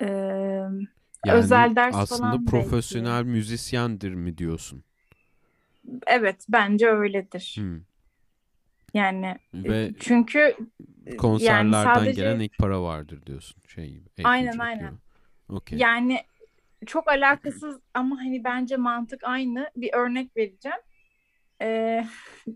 [0.00, 2.50] E, Yani Özel ders aslında falan belki.
[2.50, 4.84] profesyonel müzisyendir mi diyorsun?
[6.06, 7.56] evet bence öyledir.
[7.58, 7.80] Hı.
[8.94, 10.56] Yani Ve çünkü
[11.06, 13.62] e, konserlerden sadece- gelen ek para vardır diyorsun.
[13.68, 14.08] Şey gibi.
[14.24, 14.98] Aynen, aynen.
[15.48, 15.78] Okey.
[15.78, 16.20] yani
[16.86, 19.70] çok alakasız ama hani bence mantık aynı.
[19.76, 20.78] Bir örnek vereceğim.
[21.62, 22.04] E,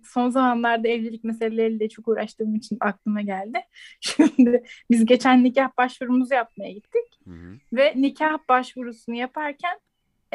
[0.04, 3.58] son zamanlarda evlilik meseleleriyle çok uğraştığım için aklıma geldi.
[4.00, 7.20] Şimdi biz geçen nikah başvurumuzu yapmaya gittik.
[7.24, 7.58] Hı hı.
[7.72, 9.78] Ve nikah başvurusunu yaparken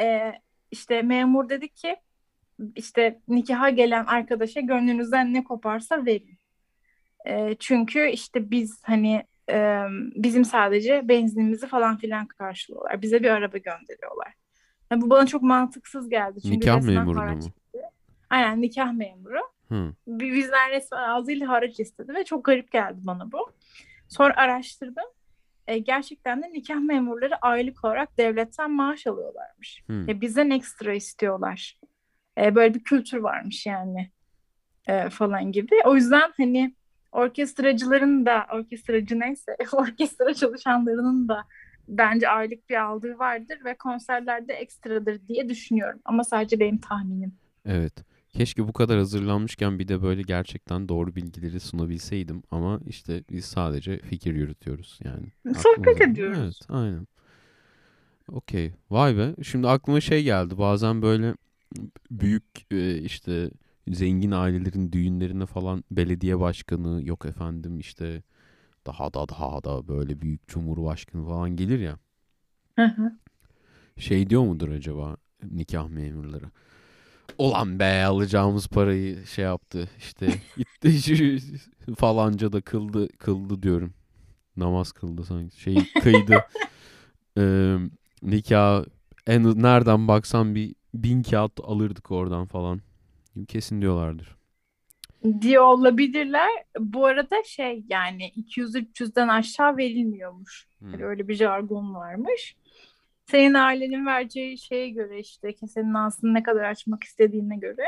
[0.00, 0.32] e,
[0.70, 1.96] işte memur dedi ki
[2.76, 6.38] işte nikaha gelen arkadaşa gönlünüzden ne koparsa verin.
[7.26, 9.82] E, çünkü işte biz hani e,
[10.14, 13.02] bizim sadece benzinimizi falan filan karşılıyorlar.
[13.02, 14.34] Bize bir araba gönderiyorlar.
[14.90, 16.40] Yani bu bana çok mantıksız geldi.
[16.42, 16.80] Çünkü Nikah mı?
[17.38, 17.54] istedi.
[18.30, 19.40] Aynen nikah memuru.
[20.06, 23.50] Bi- Bizden resmen ağzıyla haraç istedi ve çok garip geldi bana bu.
[24.08, 25.04] Sonra araştırdım.
[25.66, 29.82] E, gerçekten de nikah memurları aylık olarak devletten maaş alıyorlarmış.
[29.86, 30.04] Hı.
[30.08, 31.78] E, bizden ekstra istiyorlar.
[32.38, 34.10] E, böyle bir kültür varmış yani
[34.86, 35.74] e, falan gibi.
[35.84, 36.74] O yüzden hani
[37.12, 41.44] orkestracıların da orkestracı neyse orkestra çalışanlarının da
[41.88, 46.00] bence aylık bir aldığı vardır ve konserlerde ekstradır diye düşünüyorum.
[46.04, 47.34] Ama sadece benim tahminim.
[47.66, 47.92] Evet.
[48.36, 53.98] Keşke bu kadar hazırlanmışken bir de böyle gerçekten doğru bilgileri sunabilseydim ama işte biz sadece
[53.98, 55.26] fikir yürütüyoruz yani.
[55.54, 56.38] Sohbet Aklımıza- ediyoruz.
[56.42, 57.06] Evet, aynen.
[58.32, 58.72] Okey.
[58.90, 59.34] Vay be.
[59.42, 60.58] Şimdi aklıma şey geldi.
[60.58, 61.34] Bazen böyle
[62.10, 63.50] büyük e, işte
[63.88, 68.22] zengin ailelerin düğünlerine falan belediye başkanı yok efendim işte
[68.86, 71.98] daha da daha da böyle büyük cumhurbaşkanı falan gelir ya.
[72.76, 73.12] Hı hı.
[73.98, 75.16] Şey diyor mudur acaba
[75.50, 76.50] nikah memurları?
[77.38, 81.42] Ulan be alacağımız parayı şey yaptı işte gitti
[81.96, 83.94] falanca da kıldı kıldı diyorum.
[84.56, 86.44] Namaz kıldı sanki şey kıydı.
[87.38, 87.76] Ee,
[88.22, 88.84] nikah
[89.26, 92.80] en nereden baksan bir bin kağıt alırdık oradan falan.
[93.48, 94.36] Kesin diyorlardır.
[95.40, 96.50] diye olabilirler.
[96.78, 100.66] Bu arada şey yani 200-300'den aşağı verilmiyormuş.
[100.78, 100.92] Hmm.
[100.92, 102.56] Yani öyle bir jargon varmış.
[103.26, 107.86] Senin ailenin vereceği şeye göre işte kesenin ağzını ne kadar açmak istediğine göre.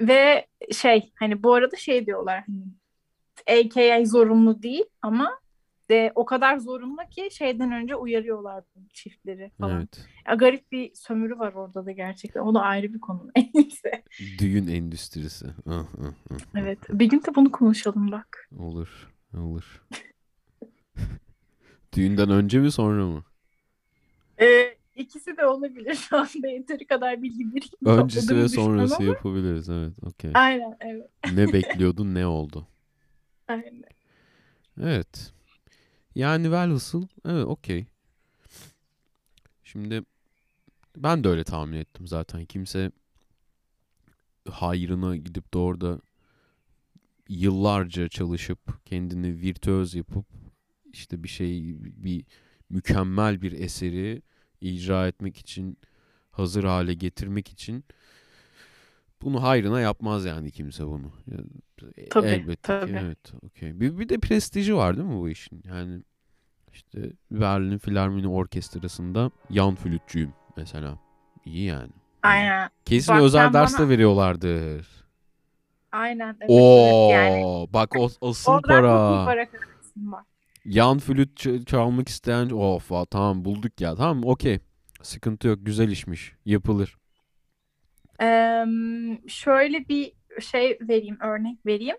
[0.00, 2.64] Ve şey hani bu arada şey diyorlar hani
[3.60, 5.40] AKA zorunlu değil ama
[5.90, 9.76] de, o kadar zorunlu ki şeyden önce uyarıyorlar çiftleri falan.
[9.76, 10.06] Evet.
[10.28, 12.40] Ya, garip bir sömürü var orada da gerçekten.
[12.40, 13.30] O da ayrı bir konu.
[13.54, 14.02] Neyse.
[14.38, 15.46] Düğün endüstrisi.
[16.54, 16.78] Evet.
[16.88, 18.48] Bir gün de bunu konuşalım bak.
[18.58, 19.08] Olur.
[19.36, 19.82] Olur.
[21.96, 23.24] Düğünden önce mi sonra mı?
[24.40, 25.94] Ee, ikisi de olabilir.
[26.08, 29.68] Şu anda yeteri kadar bilgi birikimi Öncesi ve sonrası ama- yapabiliriz.
[29.68, 30.30] Evet, okey.
[30.34, 31.10] Aynen evet.
[31.32, 32.66] Ne bekliyordun, ne oldu?
[33.48, 33.82] Aynen.
[34.82, 35.32] Evet.
[36.14, 37.86] Yani velhasıl, evet, okey.
[39.64, 40.02] Şimdi
[40.96, 42.44] ben de öyle tahmin ettim zaten.
[42.44, 42.90] Kimse
[44.50, 46.00] hayrına gidip de orada
[47.28, 50.26] yıllarca çalışıp kendini virtüöz yapıp
[50.92, 52.24] işte bir şey bir
[52.70, 54.22] mükemmel bir eseri
[54.60, 55.78] icra etmek için
[56.30, 57.84] hazır hale getirmek için
[59.22, 61.12] bunu hayrına yapmaz yani kimse bunu.
[61.30, 61.38] Ya,
[62.10, 62.90] Tabii, Elbette ki tabii.
[63.04, 63.32] evet.
[63.42, 63.80] Okey.
[63.80, 65.62] Bir, bir de prestiji var değil mi bu işin?
[65.66, 66.02] Yani
[66.72, 70.98] işte Berlin Filarmoni Orkestrası'nda yan flütçüyüm mesela.
[71.44, 71.90] İyi yani.
[72.22, 72.70] Aynen.
[72.84, 74.86] Kesin Bak özel ders de bana- veriyorlardır.
[75.92, 76.36] Aynen.
[76.40, 77.12] Evet, Oo, evet.
[77.12, 79.08] Yani bak o asıl oradan para.
[79.14, 79.46] iyi para
[79.96, 80.24] var.
[80.68, 83.94] Yan flüt ç- çalmak isteyen of va- tamam bulduk ya.
[83.94, 84.58] Tamam okey.
[85.02, 85.58] Sıkıntı yok.
[85.62, 86.32] Güzel işmiş.
[86.44, 86.96] Yapılır.
[88.20, 88.66] Eee,
[89.28, 91.96] şöyle bir şey vereyim, örnek vereyim.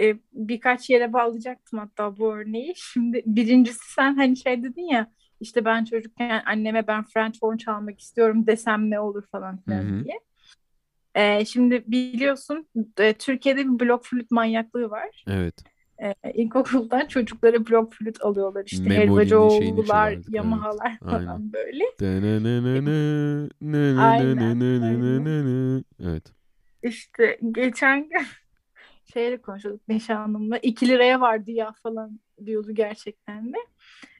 [0.00, 2.72] Ee, birkaç yere bağlayacaktım hatta bu örneği.
[2.76, 8.00] Şimdi birincisi sen hani şey dedin ya işte ben çocukken anneme ben French horn çalmak
[8.00, 10.20] istiyorum desem ne olur falan filan diye.
[11.14, 15.24] Ee, şimdi biliyorsun e, Türkiye'de bir blok flüt manyaklığı var.
[15.28, 15.64] Evet.
[16.02, 20.34] Ee, ilkokuldan çocuklara blok flüt alıyorlar işte Helvacıoğlu'lar, çalardık, evet.
[20.34, 21.52] Yamahalar falan Aynen.
[21.52, 21.84] böyle.
[24.00, 25.84] Aynen.
[26.02, 26.32] Evet.
[26.82, 28.26] İşte geçen gün
[29.12, 30.58] şeyle konuşuyorduk Neşe Hanım'la.
[30.58, 33.58] 2 liraya vardı ya falan diyordu gerçekten de.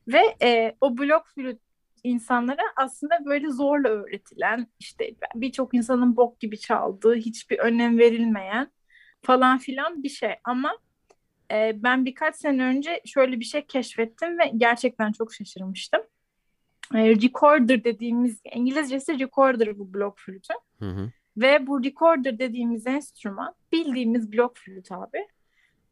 [0.08, 1.60] Ve e, o blok flüt
[2.04, 8.70] insanlara aslında böyle zorla öğretilen işte birçok insanın bok gibi çaldığı hiçbir önem verilmeyen
[9.22, 10.78] falan filan bir şey ama
[11.52, 16.00] e, ben birkaç sene önce şöyle bir şey keşfettim ve gerçekten çok şaşırmıştım.
[16.94, 20.54] E, recorder dediğimiz İngilizcesi recorder bu blok flütü.
[20.78, 21.10] Hı hı.
[21.36, 25.26] Ve bu recorder dediğimiz enstrüman bildiğimiz blok flüt abi.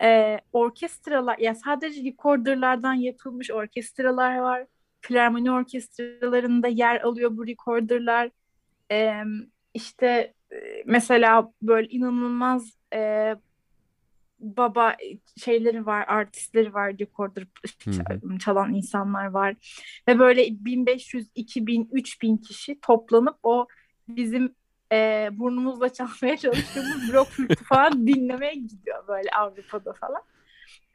[0.02, 4.66] Ee, orkestralar, ya sadece recorderlardan yapılmış orkestralar var.
[5.00, 8.30] Filarmoni orkestralarında yer alıyor bu recorderlar.
[8.90, 9.22] Ee,
[9.74, 13.34] işte e, mesela böyle inanılmaz e,
[14.38, 14.96] baba
[15.36, 17.46] şeyleri var, artistleri var, recorder
[17.84, 18.38] Hı hı.
[18.38, 19.54] çalan insanlar var.
[20.08, 23.66] Ve böyle 1500, 2000, 3000 kişi toplanıp o
[24.08, 24.54] bizim
[24.92, 30.22] e, burnumuzla çalmaya çalıştığımız blok flütü falan dinlemeye gidiyor böyle Avrupa'da falan.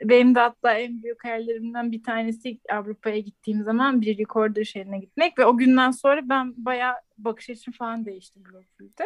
[0.04, 5.40] Benim de hatta en büyük hayallerimden bir tanesi Avrupa'ya gittiğim zaman bir recorder şeyine gitmek
[5.40, 9.04] ve o günden sonra ben bayağı bakış açım falan değişti blok flüte.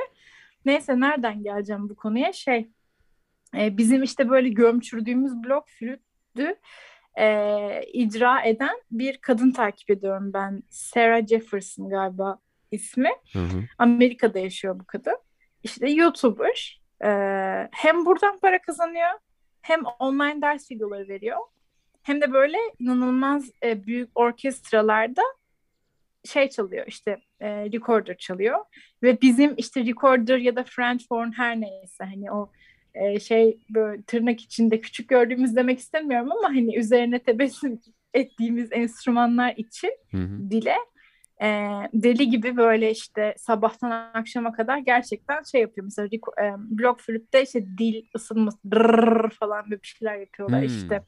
[0.65, 2.33] Neyse nereden geleceğim bu konuya?
[2.33, 2.67] Şey
[3.57, 6.55] e, bizim işte böyle gömçürdüğümüz blok flütü
[7.17, 10.63] e, icra eden bir kadın takip ediyorum ben.
[10.69, 12.39] Sarah Jefferson galiba
[12.71, 13.11] ismi.
[13.33, 13.63] Hı hı.
[13.77, 15.17] Amerika'da yaşıyor bu kadın.
[15.63, 16.81] İşte YouTuber.
[17.03, 19.09] Ee, hem buradan para kazanıyor
[19.61, 21.37] hem online ders videoları veriyor.
[22.03, 25.21] Hem de böyle inanılmaz e, büyük orkestralarda
[26.25, 28.59] şey çalıyor işte e, recorder çalıyor.
[29.03, 32.51] Ve bizim işte recorder ya da French horn her neyse hani o
[32.95, 37.79] e, şey böyle tırnak içinde küçük gördüğümüz demek istemiyorum ama hani üzerine tebessüm
[38.13, 40.51] ettiğimiz enstrümanlar için Hı hı.
[40.51, 40.75] dile
[41.41, 41.47] e,
[41.93, 45.85] deli gibi böyle işte sabahtan akşama kadar gerçekten şey yapıyor.
[45.85, 46.07] Mesela
[46.41, 48.57] e, blok flütte işte dil ısınması
[49.39, 50.67] falan böyle bir şeyler yapıyorlar Hmm.
[50.67, 51.03] işte.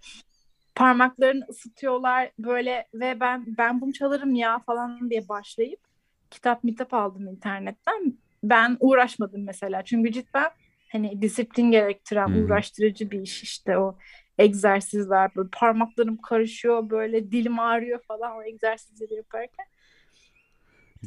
[0.76, 5.80] Parmaklarını ısıtıyorlar böyle ve ben ben bunu çalarım ya falan diye başlayıp
[6.30, 8.14] kitap mitap aldım internetten.
[8.44, 10.50] Ben uğraşmadım mesela çünkü cidden
[10.92, 12.44] hani disiplin gerektiren hı.
[12.46, 13.98] uğraştırıcı bir iş işte o
[14.38, 19.66] egzersizler böyle parmaklarım karışıyor böyle dilim ağrıyor falan o egzersizleri yaparken.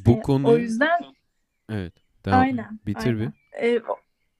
[0.06, 1.00] Bu E, konu O yüzden
[1.70, 1.94] evet.
[2.24, 2.40] Devam.
[2.40, 2.80] aynen.
[2.86, 3.32] Bitir aynen.
[3.52, 3.66] bir.
[3.66, 3.96] E, o,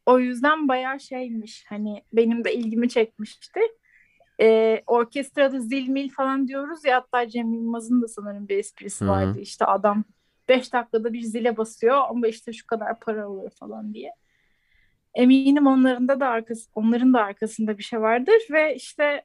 [0.07, 3.61] o yüzden bayağı şeymiş hani benim de ilgimi çekmişti.
[4.41, 9.09] E, orkestrada zil mil falan diyoruz ya hatta Cem Yılmaz'ın da sanırım bir esprisi Hı
[9.09, 9.13] hı.
[9.13, 9.41] vardı.
[9.41, 10.05] İşte adam
[10.49, 14.13] 5 dakikada bir zile basıyor ama işte şu kadar para alıyor falan diye.
[15.15, 19.23] Eminim onların da arkası, onların da arkasında bir şey vardır ve işte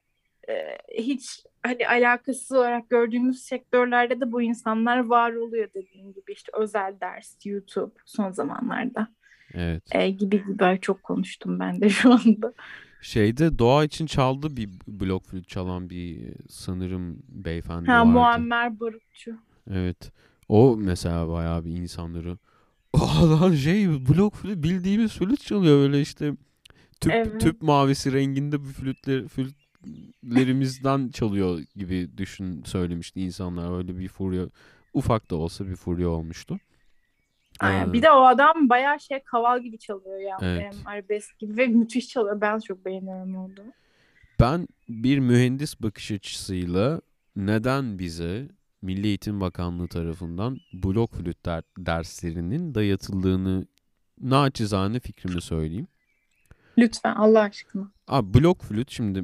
[0.50, 0.54] e,
[0.98, 6.96] hiç hani alakasız olarak gördüğümüz sektörlerde de bu insanlar var oluyor dediğim gibi işte özel
[7.02, 9.08] ders, YouTube son zamanlarda
[9.54, 9.84] Evet.
[9.92, 12.54] e, gibi gibi çok konuştum ben de şu anda.
[13.02, 18.10] Şeyde doğa için çaldı bir blok flüt çalan bir sanırım beyefendi Ha vardı.
[18.10, 19.36] Muammer Barutçu.
[19.72, 20.12] Evet.
[20.50, 22.38] O mesela bayağı bir insanları
[23.42, 26.34] Lan şey blok flüt bildiğimiz flüt çalıyor öyle işte
[27.02, 27.42] tüp Evet.
[27.42, 29.56] tüp mavisi renginde bir flütler flüt
[29.86, 33.78] flütlerimizden çalıyor gibi düşün söylemişti insanlar.
[33.78, 34.46] Öyle bir furya
[34.94, 36.60] ufak da olsa bir furya olmuştu.
[37.60, 37.90] Aynen.
[37.90, 40.38] Ee, Bir de o adam bayağı şey kaval gibi çalıyor ya.
[40.42, 40.62] Evet.
[40.76, 42.42] Em, arabesk gibi ve müthiş çalıyor.
[42.42, 43.54] Ben çok beğeniyorum onu.
[44.40, 47.02] Ben bir mühendis bakış açısıyla
[47.36, 48.48] neden bize
[48.86, 53.68] Milli Eğitim Bakanlığı tarafından blok flüt der- derslerinin dayatıldığını
[54.22, 55.88] naçizane fikrimi söyleyeyim.
[56.78, 57.92] Lütfen Allah aşkına.
[58.08, 59.24] Abi blok flüt şimdi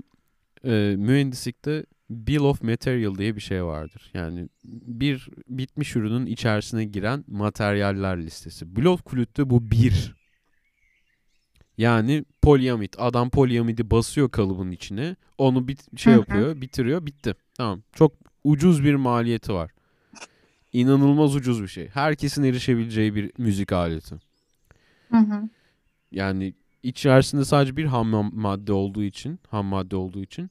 [0.65, 4.11] e, mühendislikte Bill of Material diye bir şey vardır.
[4.13, 8.75] Yani bir bitmiş ürünün içerisine giren materyaller listesi.
[8.75, 10.15] Blok flütte bu bir.
[11.77, 12.95] Yani polyamit.
[12.99, 15.15] Adam polyamidi basıyor kalıbın içine.
[15.37, 16.19] Onu bir şey Hı hı.
[16.19, 17.35] yapıyor, bitiriyor, bitti.
[17.57, 17.83] Tamam.
[17.93, 19.71] Çok ucuz bir maliyeti var.
[20.73, 21.87] İnanılmaz ucuz bir şey.
[21.87, 24.15] Herkesin erişebileceği bir müzik aleti.
[25.11, 25.49] Hı hı.
[26.11, 30.49] Yani içerisinde sadece bir ham ma- madde olduğu için, ham madde olduğu için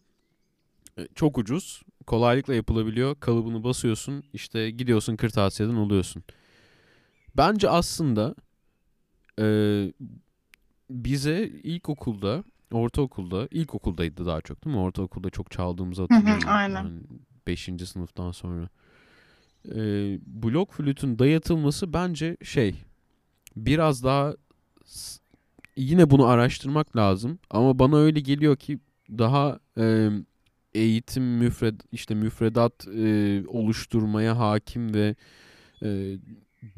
[0.98, 3.16] e, çok ucuz, kolaylıkla yapılabiliyor.
[3.20, 6.22] Kalıbını basıyorsun, işte gidiyorsun kırtasiyeden alıyorsun.
[7.37, 8.35] Bence aslında
[9.40, 9.44] e,
[10.90, 14.83] bize ilkokulda, ortaokulda, ilkokuldaydı daha çok değil mi?
[14.83, 16.48] Ortaokulda çok çaldığımızı hı, hatırlıyorum.
[16.48, 16.85] aynen.
[16.85, 17.00] Yani
[17.46, 18.68] beşinci sınıftan sonra.
[19.68, 19.81] E,
[20.26, 22.74] blok flütün dayatılması bence şey,
[23.57, 24.35] biraz daha
[25.76, 28.79] yine bunu araştırmak lazım ama bana öyle geliyor ki
[29.11, 30.09] daha e,
[30.74, 35.14] eğitim müfred işte müfredat e, oluşturmaya hakim ve
[35.83, 36.18] e,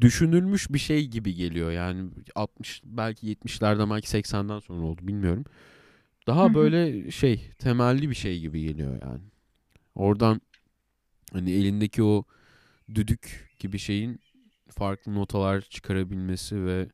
[0.01, 1.71] düşünülmüş bir şey gibi geliyor.
[1.71, 5.45] Yani 60 belki 70'lerden belki 80'den sonra oldu bilmiyorum.
[6.27, 9.21] Daha böyle şey temelli bir şey gibi geliyor yani.
[9.95, 10.41] Oradan
[11.33, 12.23] hani elindeki o
[12.95, 14.19] düdük gibi şeyin
[14.69, 16.87] farklı notalar çıkarabilmesi ve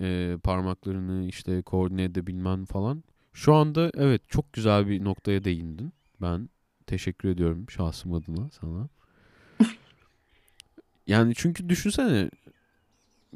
[0.00, 3.04] e, parmaklarını işte koordine edebilmen falan.
[3.32, 5.92] Şu anda evet çok güzel bir noktaya değindin.
[6.20, 6.48] Ben
[6.86, 8.88] teşekkür ediyorum şahsım adına sana.
[11.06, 12.30] Yani çünkü düşünsene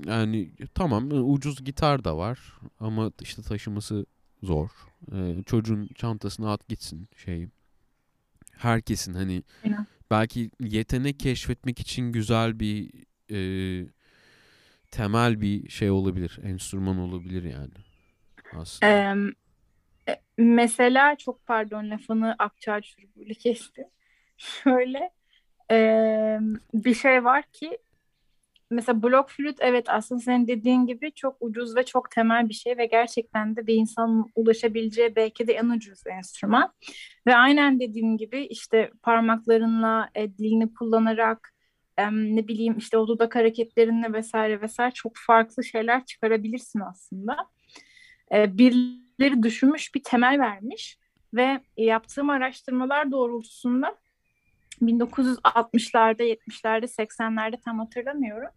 [0.06, 2.38] yani tamam ucuz gitar da var
[2.80, 4.06] ama işte taşıması
[4.42, 4.70] zor.
[5.12, 7.48] E, çocuğun çantasına at gitsin şey.
[8.52, 9.86] Herkesin hani Aynen.
[10.10, 12.90] Belki yetenek keşfetmek için güzel bir
[13.30, 13.38] e,
[14.90, 16.38] temel bir şey olabilir.
[16.42, 17.72] Enstrüman olabilir yani.
[18.52, 18.92] Aslında.
[18.92, 19.32] Em,
[20.08, 23.84] e, mesela çok pardon lafını akçağı çubuğuyla kestim.
[24.36, 25.10] Şöyle
[25.70, 27.78] em, bir şey var ki
[28.70, 32.78] mesela blok flüt evet aslında senin dediğin gibi çok ucuz ve çok temel bir şey
[32.78, 36.72] ve gerçekten de bir insanın ulaşabileceği belki de en ucuz enstrüman.
[37.26, 41.52] Ve aynen dediğim gibi işte parmaklarınla e, dilini kullanarak
[41.96, 47.36] em, ne bileyim işte o dudak hareketlerinle vesaire vesaire çok farklı şeyler çıkarabilirsin aslında.
[48.34, 50.98] E, birileri düşünmüş bir temel vermiş
[51.34, 53.96] ve yaptığım araştırmalar doğrultusunda
[54.82, 58.50] 1960'larda, 70'lerde, 80'lerde tam hatırlamıyorum.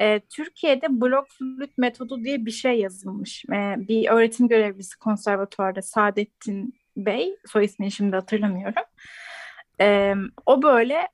[0.00, 3.44] E, Türkiye'de blok flüt metodu diye bir şey yazılmış.
[3.44, 8.82] E, bir öğretim görevlisi konservatuvarda Saadettin Bey, soy ismini şimdi hatırlamıyorum.
[9.80, 10.14] E,
[10.46, 11.08] o böyle,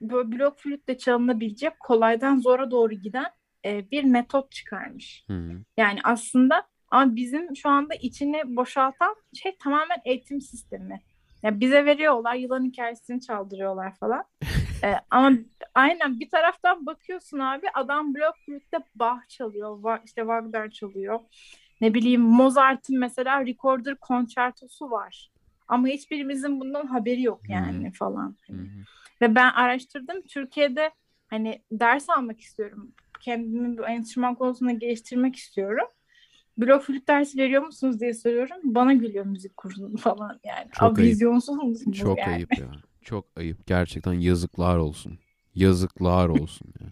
[0.00, 3.26] böyle blok flütle çalınabilecek kolaydan zora doğru giden
[3.64, 5.24] e, bir metot çıkarmış.
[5.26, 5.52] Hı hı.
[5.76, 11.02] Yani aslında ama bizim şu anda içini boşaltan şey tamamen eğitim sistemi.
[11.42, 14.24] Ya bize veriyorlar, yılan hikayesini çaldırıyorlar falan.
[14.84, 15.32] Ee, ama
[15.74, 21.20] aynen bir taraftan bakıyorsun abi adam blok flütte Bach çalıyor, Va- işte Wagner çalıyor.
[21.80, 25.30] Ne bileyim Mozart'ın mesela Recorder konçertosu var.
[25.68, 28.36] Ama hiçbirimizin bundan haberi yok yani falan.
[28.46, 28.66] Hı hı.
[29.22, 30.22] Ve ben araştırdım.
[30.22, 30.90] Türkiye'de
[31.26, 32.92] hani ders almak istiyorum.
[33.20, 35.86] Kendimi bu enstrüman konusunda geliştirmek istiyorum.
[36.58, 38.56] Blok flüt dersi veriyor musunuz diye soruyorum.
[38.64, 40.68] Bana gülüyor müzik kursu falan yani.
[40.72, 41.12] Çok Abi ayıp.
[41.12, 42.34] vizyonsuz musun Çok yani?
[42.34, 42.70] ayıp ya.
[43.02, 43.66] Çok ayıp.
[43.66, 45.18] Gerçekten yazıklar olsun.
[45.54, 46.86] Yazıklar olsun ya.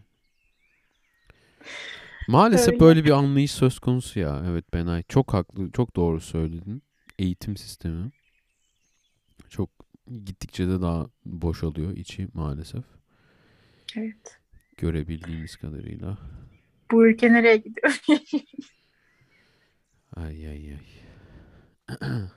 [2.28, 2.80] Maalesef Öyle.
[2.80, 4.44] böyle bir anlayış söz konusu ya.
[4.50, 5.02] Evet Benay.
[5.08, 5.70] Çok haklı.
[5.72, 6.82] Çok doğru söyledin.
[7.18, 8.10] Eğitim sistemi.
[9.48, 9.70] Çok
[10.24, 12.84] gittikçe de daha boşalıyor içi maalesef.
[13.96, 14.40] Evet.
[14.76, 16.18] Görebildiğimiz kadarıyla.
[16.90, 18.00] Bu ülke nereye gidiyor?
[20.16, 20.86] Ay ay ay.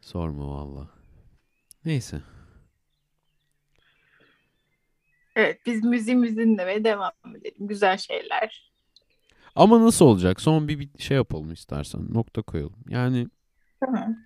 [0.00, 0.88] Sorma valla.
[1.84, 2.22] Neyse.
[5.36, 7.68] evet biz müziğimizi dinlemeye devam edelim.
[7.68, 8.72] Güzel şeyler.
[9.54, 10.40] Ama nasıl olacak?
[10.40, 12.06] Son bir, bir şey yapalım istersen.
[12.10, 12.84] Nokta koyalım.
[12.88, 13.28] Yani
[13.80, 14.16] Tamam.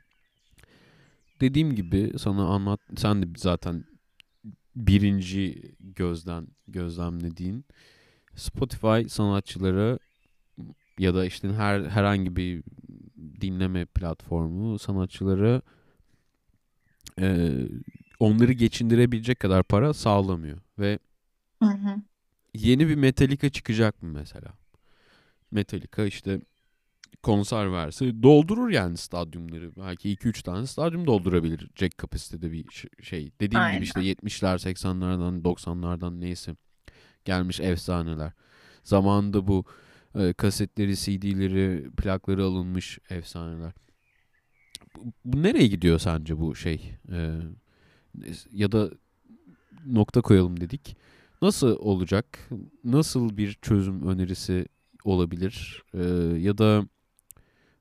[1.40, 2.80] dediğim gibi sana anlat.
[2.96, 3.84] Sen de zaten
[4.76, 7.64] birinci gözden gözlemlediğin
[8.34, 9.98] Spotify sanatçıları
[10.98, 12.62] ya da işte her herhangi bir
[13.40, 15.62] dinleme platformu sanatçıları
[17.20, 17.50] e,
[18.20, 20.98] onları geçindirebilecek kadar para sağlamıyor ve
[21.62, 22.02] Hı hı.
[22.54, 24.52] yeni bir Metallica çıkacak mı mesela?
[25.50, 26.40] Metallica işte
[27.22, 29.76] konser verse doldurur yani stadyumları.
[29.76, 32.66] Belki 2-3 tane stadyum doldurabilecek kapasitede bir
[33.02, 33.32] şey.
[33.40, 33.74] Dediğim Aynen.
[33.74, 36.56] gibi işte 70'ler, 80'lerden, 90'lardan neyse
[37.24, 38.32] gelmiş efsaneler.
[38.84, 39.64] Zamanında bu
[40.14, 43.72] e, kasetleri, CD'leri, plakları alınmış efsaneler.
[44.96, 46.92] Bu, bu nereye gidiyor sence bu şey?
[47.12, 47.40] E,
[48.52, 48.90] ya da
[49.86, 50.96] nokta koyalım dedik.
[51.42, 52.50] Nasıl olacak?
[52.84, 54.66] Nasıl bir çözüm önerisi
[55.04, 55.82] olabilir?
[55.94, 56.02] E,
[56.38, 56.88] ya da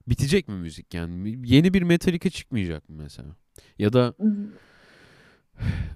[0.07, 1.39] bitecek mi müzik yani?
[1.45, 3.35] Yeni bir Metallica çıkmayacak mı mesela?
[3.79, 4.13] Ya da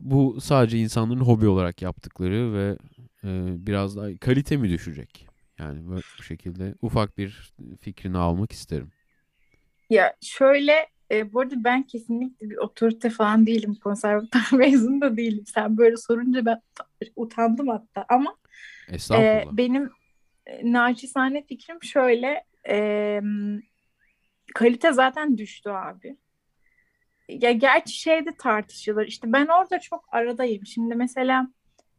[0.01, 2.77] bu sadece insanların hobi olarak yaptıkları ve
[3.23, 5.30] e, biraz daha kalite mi düşecek?
[5.61, 8.91] Yani böyle bu şekilde ufak bir fikrini almak isterim.
[9.89, 13.75] Ya şöyle e, bu arada ben kesinlikle bir otorite falan değilim.
[13.83, 15.43] Konservatuar mezunu da değilim.
[15.45, 16.61] Sen böyle sorunca ben
[17.15, 18.05] utandım hatta.
[18.09, 18.37] Ama
[19.13, 19.91] e, benim
[20.45, 22.43] e, naçizane fikrim şöyle.
[22.69, 23.21] e,
[24.55, 26.17] kalite zaten düştü abi.
[27.29, 29.07] Ya gerçi şey de tartışılır.
[29.07, 30.65] İşte ben orada çok aradayım.
[30.65, 31.47] Şimdi mesela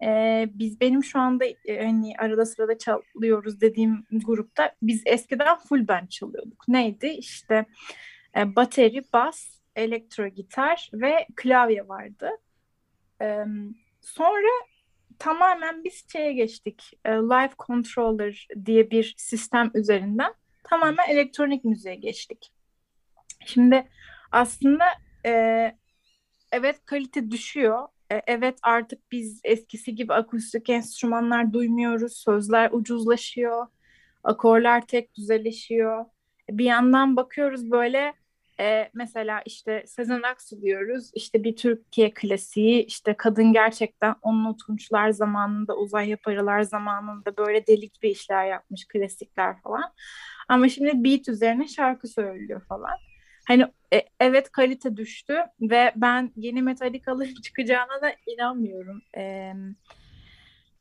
[0.03, 5.89] e, biz benim şu anda e, hani arada sırada çalıyoruz dediğim grupta biz eskiden full
[5.89, 6.69] band çalıyorduk.
[6.69, 7.07] Neydi?
[7.07, 7.67] İşte
[8.37, 12.31] e, bateri, bas, elektro gitar ve klavye vardı.
[13.23, 13.45] E,
[14.01, 14.51] sonra
[15.19, 16.99] tamamen biz şeye geçtik.
[17.05, 20.35] E, Live Controller diye bir sistem üzerinden
[20.65, 22.53] tamamen elektronik müziğe geçtik.
[23.47, 23.89] Şimdi
[24.33, 24.85] aslında
[25.27, 25.33] e,
[26.53, 27.89] evet kalite düşüyor.
[28.13, 32.17] E, evet artık biz eskisi gibi akustik enstrümanlar duymuyoruz.
[32.17, 33.67] Sözler ucuzlaşıyor.
[34.25, 36.05] Akorlar tek düzeleşiyor.
[36.51, 38.15] Bir yandan bakıyoruz böyle
[38.61, 41.11] e, mesela işte Sezen Aksu diyoruz.
[41.15, 42.85] İşte bir Türkiye klasiği.
[42.85, 49.63] işte kadın gerçekten onun Tunçlar zamanında, Uzay Yaparılar zamanında böyle delik bir işler yapmış klasikler
[49.63, 49.93] falan.
[50.49, 52.97] Ama şimdi beat üzerine şarkı söylüyor falan.
[53.49, 59.03] Hani e, evet kalite düştü ve ben yeni Metallica'ların çıkacağına da inanmıyorum.
[59.17, 59.53] E,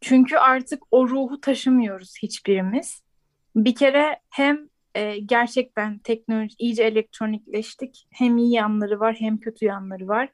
[0.01, 3.03] çünkü artık o ruhu taşımıyoruz hiçbirimiz.
[3.55, 8.07] Bir kere hem e, gerçekten teknoloji iyice elektronikleştik.
[8.11, 10.29] Hem iyi yanları var hem kötü yanları var.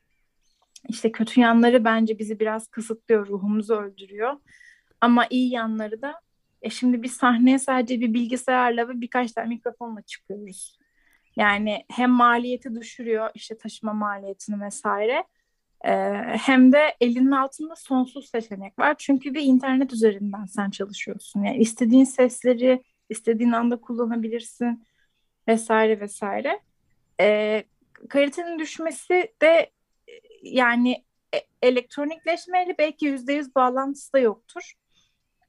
[0.89, 4.33] İşte kötü yanları bence bizi biraz kısıtlıyor, ruhumuzu öldürüyor.
[5.01, 6.21] Ama iyi yanları da
[6.61, 10.76] e şimdi biz sahneye sadece bir bilgisayarla ve birkaç tane mikrofonla çıkıyoruz.
[11.37, 15.23] Yani hem maliyeti düşürüyor işte taşıma maliyetini vesaire.
[15.85, 15.91] Ee,
[16.45, 18.95] hem de elinin altında sonsuz seçenek var.
[18.97, 21.43] Çünkü bir internet üzerinden sen çalışıyorsun.
[21.43, 24.85] Yani istediğin sesleri istediğin anda kullanabilirsin
[25.47, 26.59] vesaire vesaire.
[27.21, 27.63] Ee,
[28.09, 29.71] kalitenin düşmesi de
[30.43, 34.73] yani e, elektronikleşmeyle belki yüzde yüz bağlantısı da yoktur.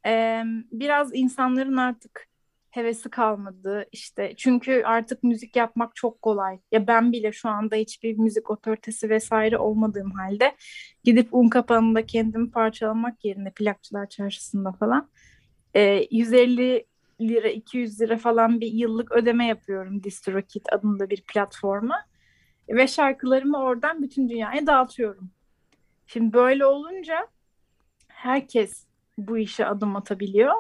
[0.07, 2.29] Ee, biraz insanların artık
[2.71, 8.19] hevesi kalmadı işte çünkü artık müzik yapmak çok kolay ya ben bile şu anda hiçbir
[8.19, 10.57] müzik otoritesi vesaire olmadığım halde
[11.05, 15.11] gidip un kapanında kendimi parçalamak yerine plakçılar çarşısında falan
[15.75, 16.87] e, 150
[17.21, 22.05] lira 200 lira falan bir yıllık ödeme yapıyorum DistroKid adında bir platforma
[22.69, 25.31] ve şarkılarımı oradan bütün dünyaya dağıtıyorum.
[26.07, 27.29] Şimdi böyle olunca
[28.09, 28.87] herkes
[29.19, 30.55] bu işe adım atabiliyor.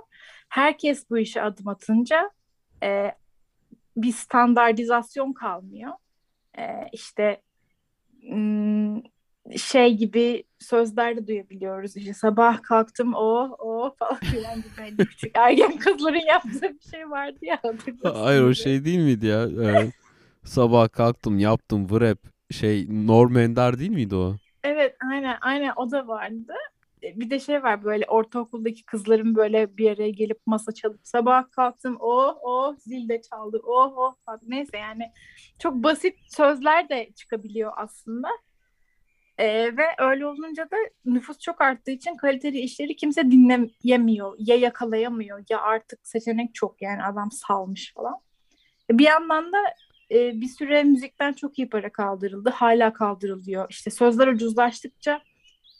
[0.49, 2.31] Herkes bu işe adım atınca
[2.83, 3.13] e,
[3.97, 5.93] bir standartizasyon kalmıyor.
[6.59, 7.43] E, işte
[8.23, 9.03] m,
[9.57, 11.97] şey gibi sözler de duyabiliyoruz.
[11.97, 17.11] İşte sabah kalktım o o falan filan gibi hani küçük ergen kızların yaptığı bir şey
[17.11, 17.61] vardı ya.
[18.05, 19.43] Hayır o şey değil miydi ya?
[19.45, 19.91] Ee,
[20.45, 22.19] sabah kalktım yaptım vrap
[22.51, 24.37] şey Norm Ender değil miydi o?
[24.65, 26.53] Evet aynen aynen o da vardı.
[27.03, 31.51] E, Bir de şey var böyle ortaokuldaki kızların böyle bir araya gelip masa çalıp sabah
[31.51, 34.41] kalktım o o zil de çaldı o o falan.
[34.47, 35.13] neyse yani
[35.59, 38.29] çok basit sözler de çıkabiliyor aslında.
[39.39, 45.45] E, ve öyle olunca da nüfus çok arttığı için kaliteli işleri kimse dinleyemiyor ya yakalayamıyor
[45.51, 48.15] ya artık seçenek çok yani adam salmış falan.
[48.91, 49.59] E, Bir yandan da
[50.11, 52.51] e, bir süre müzikten çok iyi para kaldırıldı.
[52.51, 53.67] Hala kaldırılıyor.
[53.71, 55.21] İşte sözler ucuzlaştıkça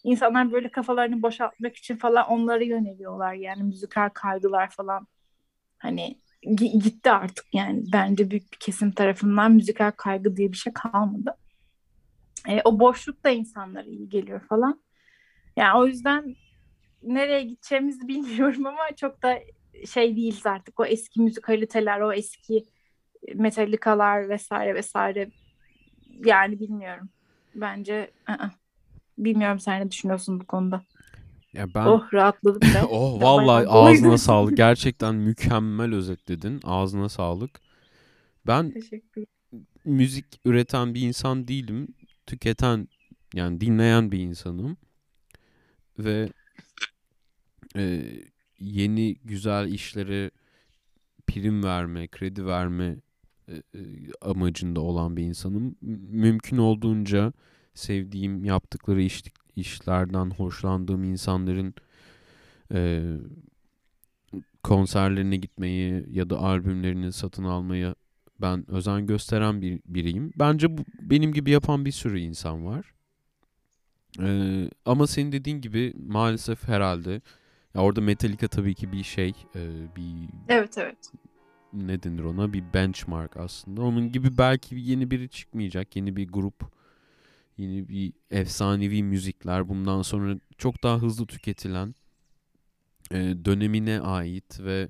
[0.05, 3.35] insanlar böyle kafalarını boşaltmak için falan onlara yöneliyorlar.
[3.35, 5.07] Yani müzikal kaygılar falan
[5.79, 10.73] hani gi- gitti artık yani bence büyük bir kesim tarafından müzikal kaygı diye bir şey
[10.73, 11.37] kalmadı.
[12.49, 14.83] E, o boşluk da insanlara iyi geliyor falan.
[15.57, 16.37] Yani o yüzden
[17.03, 19.41] nereye gideceğimizi bilmiyorum ama çok da
[19.87, 20.81] şey değiliz artık.
[20.81, 22.65] O eski müzikaliteler, o eski
[23.35, 25.31] Metallica'lar vesaire vesaire
[26.25, 27.09] yani bilmiyorum.
[27.55, 28.51] Bence ı-ı.
[29.19, 30.83] Bilmiyorum sen ne düşünüyorsun bu konuda.
[31.53, 32.85] Ya ben Oh rahatladım biraz.
[32.91, 34.57] Oh vallahi ağzına sağlık.
[34.57, 36.61] Gerçekten mükemmel özetledin.
[36.65, 37.61] Ağzına sağlık.
[38.47, 39.25] Ben Teşekkür
[39.89, 41.89] müzik üreten bir insan değilim.
[42.27, 42.89] Tüketen
[43.35, 44.77] yani dinleyen bir insanım.
[45.99, 46.29] Ve
[47.77, 48.05] e,
[48.59, 50.31] yeni güzel işlere
[51.27, 52.97] prim verme, kredi verme
[53.49, 53.81] e, e,
[54.21, 55.77] amacında olan bir insanım.
[56.11, 57.33] Mümkün olduğunca
[57.79, 59.23] sevdiğim, yaptıkları iş,
[59.57, 61.75] işlerden hoşlandığım insanların
[62.75, 63.03] e,
[64.63, 67.95] konserlerine gitmeyi ya da albümlerini satın almayı
[68.41, 70.33] ben özen gösteren bir biriyim.
[70.39, 72.95] Bence bu, benim gibi yapan bir sürü insan var.
[74.21, 77.21] Ee, ama senin dediğin gibi maalesef herhalde
[77.75, 79.63] ya orada Metallica tabii ki bir şey, e,
[79.97, 81.13] bir Evet evet.
[81.73, 83.83] ne denir ona bir benchmark aslında.
[83.83, 86.73] Onun gibi belki yeni biri çıkmayacak, yeni bir grup,
[87.59, 89.69] yeni bir efsanevi müzikler.
[89.69, 91.95] Bundan sonra çok daha hızlı tüketilen
[93.13, 94.89] e, dönemine ait ve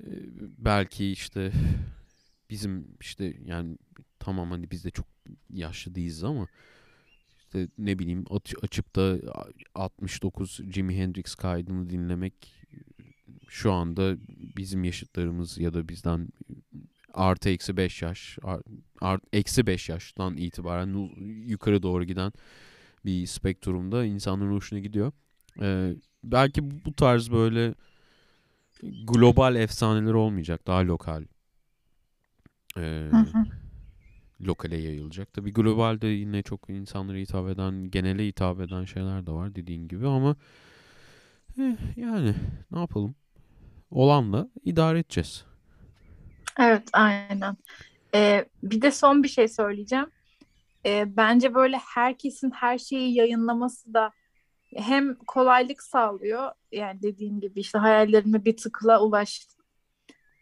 [0.00, 0.08] e,
[0.58, 1.52] belki işte
[2.50, 3.78] bizim işte yani
[4.18, 5.06] tamam hani biz de çok
[5.50, 6.48] yaşlı değiliz ama
[7.38, 9.18] işte ne bileyim aç- açıp da
[9.74, 12.34] 69 Jimi Hendrix kaydını dinlemek
[13.48, 14.16] şu anda
[14.56, 16.28] bizim yaşıtlarımız ya da bizden
[17.14, 18.62] artı eksi 5 yaş ar-
[19.00, 21.10] art, eksi 5 yaştan itibaren
[21.46, 22.32] yukarı doğru giden
[23.04, 25.12] bir spektrumda insanların hoşuna gidiyor.
[25.60, 25.94] Ee,
[26.24, 27.74] belki bu- tarz böyle
[29.04, 30.66] global efsaneler olmayacak.
[30.66, 31.24] Daha lokal.
[32.78, 33.10] Ee,
[34.40, 35.32] lokale yayılacak.
[35.32, 40.08] Tabii globalde yine çok insanlara hitap eden, genele hitap eden şeyler de var dediğin gibi
[40.08, 40.36] ama
[41.58, 42.34] eh, yani
[42.72, 43.14] ne yapalım?
[43.90, 45.44] Olanla idare edeceğiz.
[46.58, 47.56] Evet aynen.
[48.14, 50.06] Ee, bir de son bir şey söyleyeceğim.
[50.86, 54.10] Ee, bence böyle herkesin her şeyi yayınlaması da
[54.76, 56.50] hem kolaylık sağlıyor.
[56.72, 59.64] Yani dediğim gibi işte hayallerime bir tıkla ulaştım.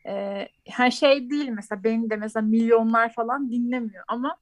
[0.07, 4.37] Ee, her şey değil mesela benim de mesela milyonlar falan dinlemiyor ama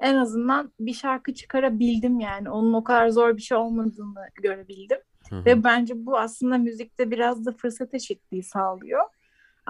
[0.00, 2.50] en azından bir şarkı çıkarabildim yani.
[2.50, 4.98] Onun o kadar zor bir şey olmadığını görebildim.
[5.30, 5.44] Hı hı.
[5.44, 9.04] Ve bence bu aslında müzikte biraz da fırsat eşitliği sağlıyor.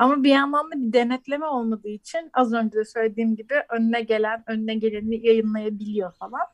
[0.01, 4.45] Ama bir yandan da bir denetleme olmadığı için az önce de söylediğim gibi önüne gelen
[4.47, 6.47] önüne geleni yayınlayabiliyor falan.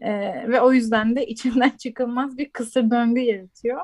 [0.00, 3.80] Ee, ve o yüzden de içinden çıkılmaz bir kısır döngü yaratıyor.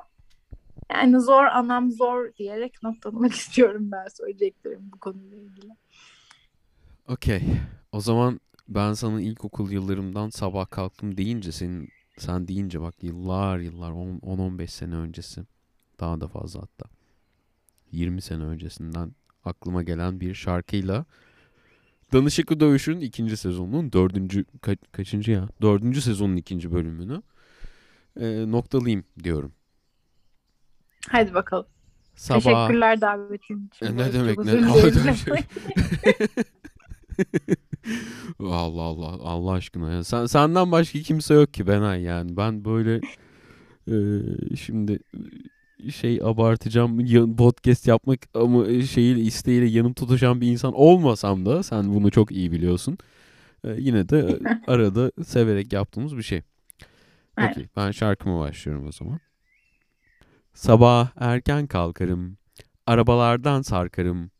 [0.92, 5.72] Yani zor anam zor diyerek noktalamak istiyorum ben söyleyeceklerim bu konuyla ilgili.
[7.08, 7.42] Okey.
[7.92, 11.88] O zaman ben sana ilkokul yıllarımdan sabah kalktım deyince senin
[12.18, 15.40] sen deyince bak yıllar yıllar 10-15 sene öncesi
[16.00, 16.94] daha da fazla hatta
[17.94, 19.12] 20 sene öncesinden
[19.44, 21.04] aklıma gelen bir şarkıyla
[22.12, 25.48] Danışıklı Dövüş'ün ikinci sezonunun dördüncü ka- kaçıncı ya?
[25.62, 27.22] Dördüncü sezonun ikinci bölümünü
[28.20, 29.52] e, noktalayayım diyorum.
[31.08, 31.66] Hadi bakalım.
[32.14, 33.86] Sabah Teşekkürler davetin için.
[33.86, 34.52] E, ne demek ne?
[38.40, 40.04] Allah Allah Allah aşkına ya.
[40.04, 42.36] Sen, senden başka kimse yok ki Benay yani.
[42.36, 43.00] Ben böyle
[43.88, 43.96] e,
[44.56, 44.98] şimdi
[45.92, 52.10] şey abartacağım podcast yapmak ama şeyiyle isteğiyle yanım tutuşan bir insan olmasam da sen bunu
[52.10, 52.98] çok iyi biliyorsun.
[53.64, 56.42] E, yine de arada severek yaptığımız bir şey.
[57.38, 57.50] Evet.
[57.50, 59.20] Okey ben şarkıma başlıyorum o zaman.
[60.54, 62.36] Sabah erken kalkarım.
[62.86, 64.30] Arabalardan sarkarım.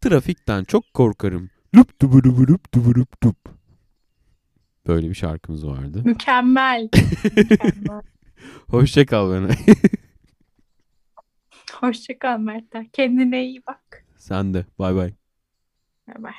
[0.00, 1.50] Trafikten çok korkarım.
[1.76, 3.36] Lup dubu lup dubu lup dup.
[4.86, 6.02] Böyle bir şarkımız vardı.
[6.04, 6.88] Mükemmel.
[7.36, 8.02] Mükemmel.
[8.68, 9.56] Hoşça kal Benay.
[11.84, 12.86] Hoşça kal Mertler.
[12.92, 14.04] Kendine iyi bak.
[14.16, 14.66] Sen de.
[14.78, 15.12] Bay bay.
[16.08, 16.34] Bay bay.